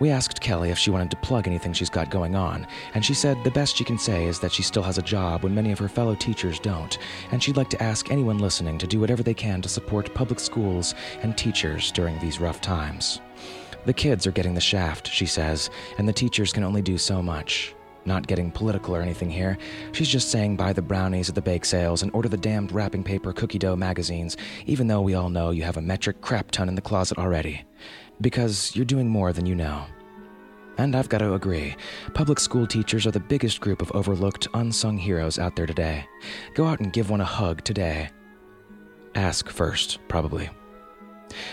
We 0.00 0.10
asked 0.10 0.40
Kelly 0.40 0.70
if 0.70 0.78
she 0.78 0.90
wanted 0.92 1.10
to 1.10 1.16
plug 1.16 1.48
anything 1.48 1.72
she's 1.72 1.90
got 1.90 2.08
going 2.08 2.36
on, 2.36 2.66
and 2.94 3.04
she 3.04 3.14
said 3.14 3.42
the 3.42 3.50
best 3.50 3.76
she 3.76 3.84
can 3.84 3.98
say 3.98 4.26
is 4.26 4.38
that 4.38 4.52
she 4.52 4.62
still 4.62 4.82
has 4.84 4.96
a 4.96 5.02
job 5.02 5.42
when 5.42 5.54
many 5.54 5.72
of 5.72 5.78
her 5.80 5.88
fellow 5.88 6.14
teachers 6.14 6.60
don't, 6.60 6.98
and 7.32 7.42
she'd 7.42 7.56
like 7.56 7.70
to 7.70 7.82
ask 7.82 8.10
anyone 8.10 8.38
listening 8.38 8.78
to 8.78 8.86
do 8.86 9.00
whatever 9.00 9.24
they 9.24 9.34
can 9.34 9.60
to 9.60 9.68
support 9.68 10.14
public 10.14 10.38
schools 10.38 10.94
and 11.22 11.36
teachers 11.36 11.90
during 11.90 12.16
these 12.20 12.40
rough 12.40 12.60
times. 12.60 13.20
The 13.86 13.92
kids 13.92 14.24
are 14.26 14.32
getting 14.32 14.54
the 14.54 14.60
shaft, 14.60 15.08
she 15.08 15.26
says, 15.26 15.68
and 15.98 16.08
the 16.08 16.12
teachers 16.12 16.52
can 16.52 16.62
only 16.62 16.82
do 16.82 16.96
so 16.96 17.20
much. 17.20 17.74
Not 18.04 18.26
getting 18.26 18.50
political 18.50 18.94
or 18.94 19.02
anything 19.02 19.30
here. 19.30 19.58
She's 19.92 20.08
just 20.08 20.30
saying 20.30 20.56
buy 20.56 20.72
the 20.72 20.80
brownies 20.80 21.28
at 21.28 21.34
the 21.34 21.42
bake 21.42 21.64
sales 21.64 22.02
and 22.02 22.14
order 22.14 22.28
the 22.28 22.36
damned 22.36 22.72
wrapping 22.72 23.02
paper 23.02 23.32
cookie 23.32 23.58
dough 23.58 23.76
magazines, 23.76 24.36
even 24.66 24.86
though 24.86 25.02
we 25.02 25.14
all 25.14 25.28
know 25.28 25.50
you 25.50 25.62
have 25.64 25.76
a 25.76 25.82
metric 25.82 26.20
crap 26.20 26.50
ton 26.50 26.68
in 26.68 26.74
the 26.74 26.80
closet 26.80 27.18
already. 27.18 27.64
Because 28.20 28.74
you're 28.74 28.84
doing 28.84 29.08
more 29.08 29.32
than 29.32 29.46
you 29.46 29.54
know. 29.54 29.84
And 30.76 30.94
I've 30.94 31.08
got 31.08 31.18
to 31.18 31.34
agree, 31.34 31.76
public 32.14 32.38
school 32.38 32.66
teachers 32.66 33.06
are 33.06 33.10
the 33.10 33.18
biggest 33.18 33.60
group 33.60 33.82
of 33.82 33.90
overlooked, 33.92 34.46
unsung 34.54 34.96
heroes 34.96 35.38
out 35.38 35.56
there 35.56 35.66
today. 35.66 36.06
Go 36.54 36.66
out 36.66 36.78
and 36.80 36.92
give 36.92 37.10
one 37.10 37.20
a 37.20 37.24
hug 37.24 37.64
today. 37.64 38.10
Ask 39.14 39.48
first, 39.48 39.98
probably. 40.06 40.50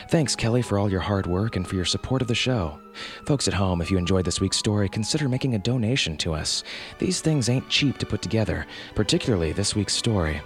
Thanks, 0.10 0.36
Kelly, 0.36 0.62
for 0.62 0.78
all 0.78 0.90
your 0.90 1.02
hard 1.02 1.28
work 1.28 1.56
and 1.56 1.68
for 1.68 1.76
your 1.76 1.86
support 1.86 2.22
of 2.22 2.28
the 2.28 2.36
show. 2.36 2.80
Folks 3.26 3.48
at 3.48 3.54
home, 3.54 3.82
if 3.82 3.92
you 3.92 3.98
enjoyed 3.98 4.26
this 4.26 4.40
week's 4.40 4.58
story, 4.58 4.88
consider 4.88 5.28
making 5.28 5.56
a 5.56 5.60
donation 5.60 6.16
to 6.18 6.34
us. 6.34 6.64
These 7.00 7.22
things 7.22 7.50
ain't 7.50 7.70
cheap 7.70 7.98
to 7.98 8.06
put 8.06 8.22
together, 8.22 8.66
particularly 8.94 9.52
this 9.52 9.76
week's 9.76 9.94
story. 9.94 10.42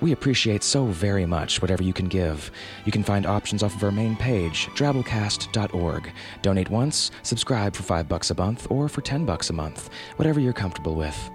We 0.00 0.12
appreciate 0.12 0.62
so 0.62 0.86
very 0.86 1.26
much 1.26 1.60
whatever 1.60 1.82
you 1.82 1.92
can 1.92 2.08
give. 2.08 2.50
You 2.86 2.92
can 2.92 3.02
find 3.02 3.26
options 3.26 3.62
off 3.62 3.74
of 3.74 3.84
our 3.84 3.92
main 3.92 4.16
page, 4.16 4.66
drabblecast.org. 4.68 6.12
Donate 6.40 6.70
once, 6.70 7.10
subscribe 7.22 7.76
for 7.76 7.82
5 7.82 8.08
bucks 8.08 8.30
a 8.30 8.34
month 8.34 8.66
or 8.70 8.88
for 8.88 9.02
10 9.02 9.26
bucks 9.26 9.50
a 9.50 9.52
month, 9.52 9.90
whatever 10.16 10.40
you're 10.40 10.54
comfortable 10.54 10.94
with. 10.94 11.30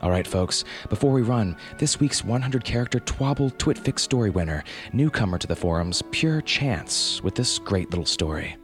All 0.00 0.10
right, 0.10 0.26
folks, 0.26 0.64
before 0.88 1.12
we 1.12 1.20
run, 1.20 1.54
this 1.76 2.00
week's 2.00 2.24
100 2.24 2.64
character 2.64 3.00
Twabble 3.00 3.52
Twitfic 3.58 3.98
story 3.98 4.30
winner, 4.30 4.64
newcomer 4.94 5.36
to 5.36 5.46
the 5.46 5.54
forums, 5.54 6.02
Pure 6.10 6.40
Chance, 6.42 7.22
with 7.22 7.34
this 7.34 7.58
great 7.58 7.90
little 7.90 8.06
story. 8.06 8.56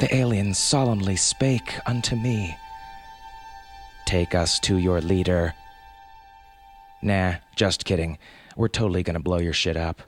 The 0.00 0.14
alien 0.14 0.52
solemnly 0.52 1.16
spake 1.16 1.74
unto 1.86 2.14
me 2.14 2.54
Take 4.08 4.34
us 4.34 4.58
to 4.60 4.78
your 4.78 5.02
leader. 5.02 5.52
Nah, 7.02 7.34
just 7.54 7.84
kidding. 7.84 8.16
We're 8.56 8.68
totally 8.68 9.02
gonna 9.02 9.20
blow 9.20 9.36
your 9.36 9.52
shit 9.52 9.76
up. 9.76 10.00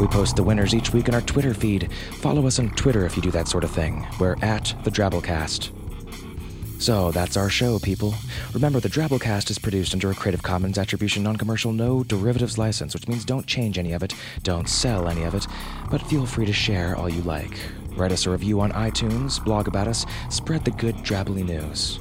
We 0.00 0.06
post 0.06 0.36
the 0.36 0.42
winners 0.42 0.74
each 0.74 0.94
week 0.94 1.08
in 1.08 1.14
our 1.14 1.20
Twitter 1.20 1.52
feed. 1.52 1.92
Follow 2.22 2.46
us 2.46 2.58
on 2.58 2.70
Twitter 2.70 3.04
if 3.04 3.14
you 3.14 3.20
do 3.20 3.30
that 3.32 3.46
sort 3.46 3.62
of 3.62 3.70
thing. 3.70 4.06
We're 4.18 4.36
at 4.40 4.74
the 4.84 4.90
Drabblecast. 4.90 5.70
So 6.80 7.10
that's 7.10 7.36
our 7.36 7.50
show, 7.50 7.78
people. 7.78 8.14
Remember, 8.54 8.80
the 8.80 8.88
Drabblecast 8.88 9.50
is 9.50 9.58
produced 9.58 9.92
under 9.92 10.10
a 10.10 10.14
Creative 10.14 10.42
Commons 10.42 10.78
Attribution 10.78 11.24
Non 11.24 11.36
Commercial 11.36 11.74
No 11.74 12.02
Derivatives 12.04 12.56
license, 12.56 12.94
which 12.94 13.06
means 13.06 13.26
don't 13.26 13.46
change 13.46 13.76
any 13.76 13.92
of 13.92 14.02
it, 14.02 14.14
don't 14.44 14.66
sell 14.66 15.08
any 15.08 15.24
of 15.24 15.34
it, 15.34 15.46
but 15.90 16.00
feel 16.00 16.24
free 16.24 16.46
to 16.46 16.54
share 16.54 16.96
all 16.96 17.10
you 17.10 17.20
like. 17.20 17.58
Write 17.96 18.12
us 18.12 18.26
a 18.26 18.30
review 18.30 18.60
on 18.60 18.72
iTunes, 18.72 19.42
blog 19.44 19.68
about 19.68 19.88
us, 19.88 20.06
spread 20.30 20.64
the 20.64 20.70
good 20.72 21.02
drabbly 21.02 21.42
news. 21.42 22.00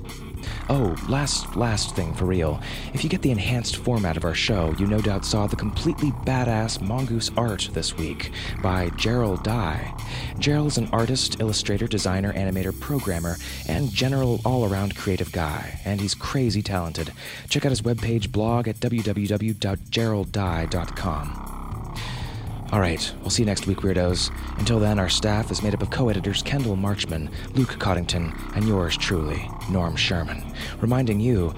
Oh, 0.69 0.95
last, 1.09 1.55
last 1.55 1.95
thing 1.95 2.13
for 2.13 2.25
real. 2.25 2.61
If 2.93 3.03
you 3.03 3.09
get 3.09 3.21
the 3.21 3.31
enhanced 3.31 3.77
format 3.77 4.17
of 4.17 4.25
our 4.25 4.33
show, 4.33 4.73
you 4.79 4.87
no 4.87 4.99
doubt 5.01 5.25
saw 5.25 5.45
the 5.47 5.55
completely 5.55 6.11
badass 6.25 6.81
mongoose 6.81 7.31
art 7.35 7.69
this 7.73 7.97
week 7.97 8.31
by 8.61 8.89
Gerald 8.91 9.43
Dye. 9.43 9.93
Gerald 10.39 10.67
is 10.67 10.77
an 10.77 10.87
artist, 10.91 11.41
illustrator, 11.41 11.87
designer, 11.87 12.31
animator, 12.33 12.79
programmer, 12.79 13.37
and 13.67 13.91
general 13.91 14.39
all 14.45 14.71
around 14.71 14.95
creative 14.95 15.31
guy, 15.31 15.79
and 15.85 15.99
he's 15.99 16.13
crazy 16.15 16.61
talented. 16.61 17.11
Check 17.49 17.65
out 17.65 17.71
his 17.71 17.81
webpage 17.81 18.31
blog 18.31 18.67
at 18.67 18.77
www.geralddye.com. 18.77 21.60
All 22.71 22.79
right, 22.79 23.13
we'll 23.19 23.29
see 23.29 23.41
you 23.41 23.47
next 23.47 23.67
week, 23.67 23.79
weirdos. 23.79 24.31
Until 24.57 24.79
then, 24.79 24.97
our 24.97 25.09
staff 25.09 25.51
is 25.51 25.61
made 25.61 25.73
up 25.73 25.81
of 25.81 25.89
co 25.89 26.07
editors 26.07 26.41
Kendall 26.41 26.77
Marchman, 26.77 27.29
Luke 27.53 27.75
Coddington, 27.79 28.33
and 28.55 28.65
yours 28.65 28.95
truly, 28.95 29.49
Norm 29.69 29.97
Sherman, 29.97 30.41
reminding 30.79 31.19
you 31.19 31.53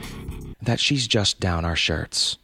that 0.64 0.80
she's 0.80 1.08
just 1.08 1.40
down 1.40 1.66
our 1.66 1.76
shirts. 1.76 2.40